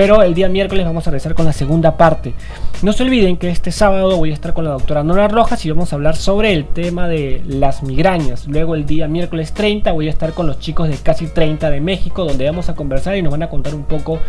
Pero 0.00 0.22
el 0.22 0.32
día 0.32 0.48
miércoles 0.48 0.86
vamos 0.86 1.06
a 1.06 1.10
regresar 1.10 1.34
con 1.34 1.44
la 1.44 1.52
segunda 1.52 1.98
parte. 1.98 2.32
No 2.80 2.94
se 2.94 3.02
olviden 3.02 3.36
que 3.36 3.50
este 3.50 3.70
sábado 3.70 4.16
voy 4.16 4.30
a 4.30 4.32
estar 4.32 4.54
con 4.54 4.64
la 4.64 4.70
doctora 4.70 5.04
Nora 5.04 5.28
Rojas 5.28 5.66
y 5.66 5.68
vamos 5.68 5.92
a 5.92 5.96
hablar 5.96 6.16
sobre 6.16 6.54
el 6.54 6.64
tema 6.64 7.06
de 7.06 7.42
las 7.46 7.82
migrañas. 7.82 8.46
Luego 8.46 8.74
el 8.74 8.86
día 8.86 9.08
miércoles 9.08 9.52
30 9.52 9.92
voy 9.92 10.06
a 10.06 10.10
estar 10.10 10.32
con 10.32 10.46
los 10.46 10.58
chicos 10.58 10.88
de 10.88 10.96
Casi 10.96 11.26
30 11.26 11.68
de 11.68 11.82
México 11.82 12.24
donde 12.24 12.46
vamos 12.46 12.70
a 12.70 12.74
conversar 12.74 13.14
y 13.18 13.20
nos 13.20 13.30
van 13.30 13.42
a 13.42 13.50
contar 13.50 13.74
un 13.74 13.82
poco 13.82 14.20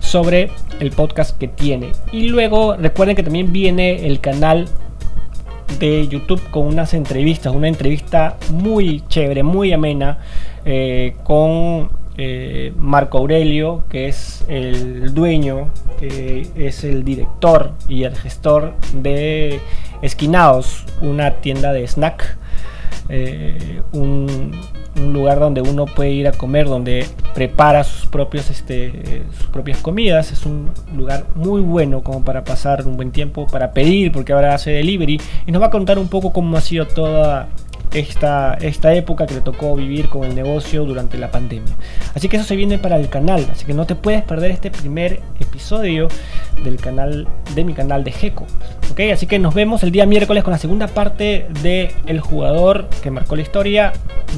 sobre 0.00 0.50
el 0.80 0.90
podcast 0.90 1.38
que 1.38 1.46
tiene. 1.46 1.92
Y 2.10 2.26
luego 2.26 2.74
recuerden 2.74 3.14
que 3.14 3.22
también 3.22 3.52
viene 3.52 4.04
el 4.08 4.18
canal 4.18 4.66
de 5.78 6.08
YouTube 6.08 6.42
con 6.50 6.66
unas 6.66 6.94
entrevistas, 6.94 7.54
una 7.54 7.68
entrevista 7.68 8.38
muy 8.50 9.04
chévere, 9.06 9.44
muy 9.44 9.72
amena, 9.72 10.18
eh, 10.64 11.14
con 11.22 12.01
eh, 12.16 12.72
Marco 12.76 13.18
Aurelio, 13.18 13.84
que 13.88 14.08
es 14.08 14.44
el 14.48 15.14
dueño, 15.14 15.70
es 16.00 16.84
el 16.84 17.04
director 17.04 17.72
y 17.88 18.04
el 18.04 18.16
gestor 18.16 18.74
de 18.92 19.60
Esquinaos, 20.02 20.84
una 21.00 21.34
tienda 21.34 21.72
de 21.72 21.86
snack, 21.86 22.36
eh, 23.08 23.82
un, 23.92 24.52
lugar 24.94 25.40
donde 25.40 25.62
uno 25.62 25.86
puede 25.86 26.10
ir 26.10 26.28
a 26.28 26.32
comer, 26.32 26.66
donde 26.66 27.06
prepara 27.34 27.82
sus 27.82 28.08
este, 28.50 29.24
sus 29.36 29.46
propias 29.46 29.78
comidas. 29.78 30.32
Es 30.32 30.44
un 30.44 30.70
lugar 30.94 31.24
muy 31.34 31.60
bueno 31.62 32.02
como 32.02 32.24
para 32.24 32.44
pasar 32.44 32.86
un 32.86 32.96
buen 32.96 33.10
tiempo, 33.10 33.46
para 33.46 33.72
pedir, 33.72 34.12
porque 34.12 34.32
ahora 34.32 34.54
hace 34.54 34.70
delivery. 34.72 35.20
Y 35.46 35.52
nos 35.52 35.62
va 35.62 35.66
a 35.66 35.70
contar 35.70 35.98
un 35.98 36.08
poco 36.08 36.32
cómo 36.32 36.56
ha 36.56 36.60
sido 36.60 36.86
toda 36.86 37.48
esta, 37.94 38.54
esta 38.54 38.94
época 38.94 39.26
que 39.26 39.34
le 39.34 39.40
tocó 39.40 39.76
vivir 39.76 40.08
con 40.08 40.24
el 40.24 40.34
negocio 40.34 40.84
durante 40.84 41.18
la 41.18 41.30
pandemia. 41.30 41.74
Así 42.14 42.28
que 42.28 42.36
eso 42.36 42.46
se 42.46 42.56
viene 42.56 42.78
para 42.78 42.96
el 42.96 43.08
canal, 43.08 43.46
así 43.50 43.64
que 43.64 43.74
no 43.74 43.86
te 43.86 43.94
puedes 43.94 44.22
perder 44.22 44.50
este 44.50 44.70
primer 44.70 45.20
episodio 45.40 46.08
del 46.64 46.76
canal 46.76 47.28
de 47.54 47.64
mi 47.64 47.74
canal 47.74 48.04
de 48.04 48.12
Geco. 48.12 48.46
¿ok? 48.90 49.00
Así 49.12 49.26
que 49.26 49.38
nos 49.38 49.54
vemos 49.54 49.82
el 49.82 49.90
día 49.90 50.06
miércoles 50.06 50.44
con 50.44 50.52
la 50.52 50.58
segunda 50.58 50.86
parte 50.86 51.46
de 51.62 51.94
el 52.06 52.20
jugador 52.20 52.88
que 53.02 53.10
marcó 53.10 53.36
la 53.36 53.42
historia 53.42 53.92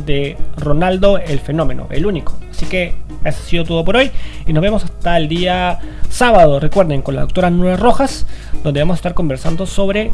de 0.05 0.37
Ronaldo 0.57 1.19
el 1.19 1.39
fenómeno, 1.41 1.87
el 1.91 2.07
único. 2.07 2.37
Así 2.51 2.67
que 2.67 2.97
eso 3.25 3.39
ha 3.41 3.47
sido 3.47 3.65
todo 3.65 3.85
por 3.85 3.97
hoy 3.97 4.11
y 4.47 4.53
nos 4.53 4.63
vemos 4.63 4.85
hasta 4.85 5.17
el 5.17 5.29
día 5.29 5.79
sábado, 6.09 6.61
recuerden, 6.61 7.03
con 7.03 7.15
la 7.15 7.23
doctora 7.23 7.51
Nura 7.51 7.77
Rojas, 7.77 8.27
donde 8.63 8.81
vamos 8.81 8.95
a 8.95 8.99
estar 8.99 9.15
conversando 9.15 9.67
sobre 9.67 10.11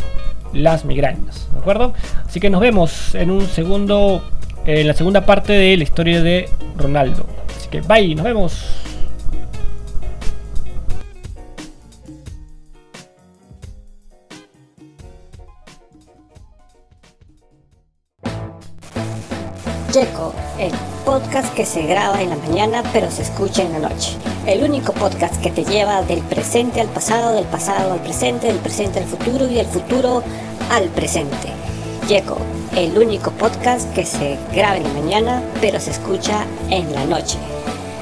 las 0.53 0.85
migrañas, 0.85 1.49
¿de 1.53 1.59
acuerdo? 1.59 1.95
Así 2.27 2.41
que 2.41 2.51
nos 2.51 2.61
vemos 2.61 3.15
en 3.15 3.31
un 3.31 3.47
segundo, 3.47 4.23
en 4.67 4.87
la 4.87 4.95
segunda 4.95 5.27
parte 5.27 5.53
de 5.53 5.77
la 5.77 5.83
historia 5.83 6.23
de 6.23 6.49
Ronaldo. 6.77 7.27
Así 7.57 7.69
que 7.69 7.81
bye, 7.81 8.15
nos 8.15 8.25
vemos. 8.25 8.81
Checo, 19.93 20.33
el 20.61 20.71
podcast 21.05 21.53
que 21.55 21.67
se 21.67 21.83
graba 21.83 22.23
en 22.23 22.31
la 22.31 22.37
mañana 22.37 22.85
pero 22.93 23.11
se 23.11 23.23
escucha 23.23 23.63
en 23.63 23.73
la 23.73 23.89
noche. 23.89 24.17
El 24.47 24.63
único 24.63 24.93
podcast 24.93 25.43
que 25.43 25.51
te 25.51 25.65
lleva 25.65 26.03
del 26.03 26.21
presente 26.21 26.81
al 26.81 26.87
pasado, 26.87 27.35
del 27.35 27.45
pasado 27.47 27.95
al 27.95 27.99
presente, 27.99 28.47
del 28.47 28.59
presente 28.59 29.01
al 29.01 29.07
futuro 29.07 29.47
y 29.51 29.55
del 29.55 29.67
futuro 29.67 30.23
al 30.71 30.89
presente. 30.89 31.49
Checo, 32.07 32.39
el 32.77 32.97
único 32.97 33.31
podcast 33.33 33.93
que 33.93 34.07
se 34.07 34.39
graba 34.53 34.77
en 34.77 34.85
la 34.85 34.91
mañana 34.91 35.43
pero 35.61 35.79
se 35.79 35.91
escucha 35.91 36.47
en 36.71 36.93
la 36.93 37.05
noche. 37.05 37.39